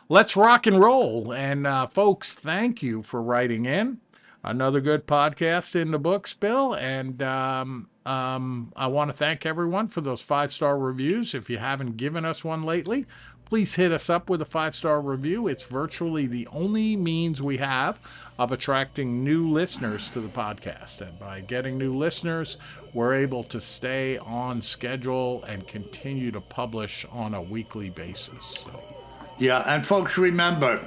let's 0.08 0.36
rock 0.36 0.66
and 0.66 0.80
roll. 0.80 1.32
And 1.32 1.66
uh, 1.66 1.86
folks, 1.86 2.32
thank 2.32 2.82
you 2.82 3.02
for 3.02 3.22
writing 3.22 3.66
in. 3.66 4.00
Another 4.42 4.80
good 4.80 5.06
podcast 5.06 5.74
in 5.74 5.90
the 5.90 5.98
books, 5.98 6.34
Bill. 6.34 6.74
And 6.74 7.22
um, 7.22 7.88
um, 8.04 8.72
I 8.76 8.88
want 8.88 9.10
to 9.10 9.16
thank 9.16 9.46
everyone 9.46 9.86
for 9.86 10.02
those 10.02 10.20
five 10.20 10.52
star 10.52 10.78
reviews. 10.78 11.34
If 11.34 11.48
you 11.48 11.58
haven't 11.58 11.96
given 11.96 12.26
us 12.26 12.44
one 12.44 12.62
lately, 12.62 13.06
please 13.46 13.74
hit 13.74 13.92
us 13.92 14.10
up 14.10 14.28
with 14.28 14.42
a 14.42 14.46
five 14.46 14.74
star 14.74 15.00
review. 15.00 15.48
It's 15.48 15.66
virtually 15.66 16.26
the 16.26 16.46
only 16.48 16.96
means 16.96 17.40
we 17.40 17.56
have 17.56 17.98
of 18.38 18.52
attracting 18.52 19.24
new 19.24 19.48
listeners 19.48 20.10
to 20.10 20.20
the 20.20 20.28
podcast. 20.28 21.00
And 21.00 21.18
by 21.18 21.40
getting 21.40 21.78
new 21.78 21.96
listeners, 21.96 22.58
we're 22.92 23.14
able 23.14 23.44
to 23.44 23.60
stay 23.60 24.18
on 24.18 24.60
schedule 24.60 25.42
and 25.44 25.66
continue 25.66 26.30
to 26.32 26.40
publish 26.40 27.06
on 27.10 27.32
a 27.32 27.40
weekly 27.40 27.88
basis. 27.90 28.44
So, 28.44 29.03
Yeah, 29.38 29.62
and 29.66 29.86
folks, 29.86 30.16
remember, 30.16 30.80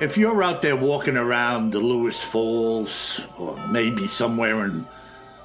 if 0.00 0.16
you're 0.16 0.42
out 0.42 0.62
there 0.62 0.76
walking 0.76 1.16
around 1.16 1.72
the 1.72 1.80
Lewis 1.80 2.22
Falls 2.22 3.20
or 3.38 3.56
maybe 3.68 4.06
somewhere 4.06 4.64
in 4.64 4.86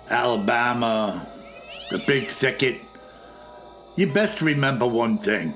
Alabama, 0.10 1.28
the 1.90 1.98
big 2.06 2.30
thicket, 2.30 2.80
you 3.96 4.12
best 4.12 4.42
remember 4.42 4.86
one 4.86 5.18
thing. 5.18 5.56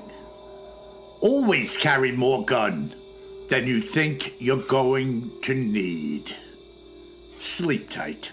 Always 1.20 1.76
carry 1.76 2.12
more 2.12 2.44
gun 2.44 2.94
than 3.48 3.66
you 3.66 3.80
think 3.80 4.34
you're 4.38 4.62
going 4.62 5.30
to 5.42 5.54
need. 5.54 6.34
Sleep 7.38 7.90
tight. 7.90 8.32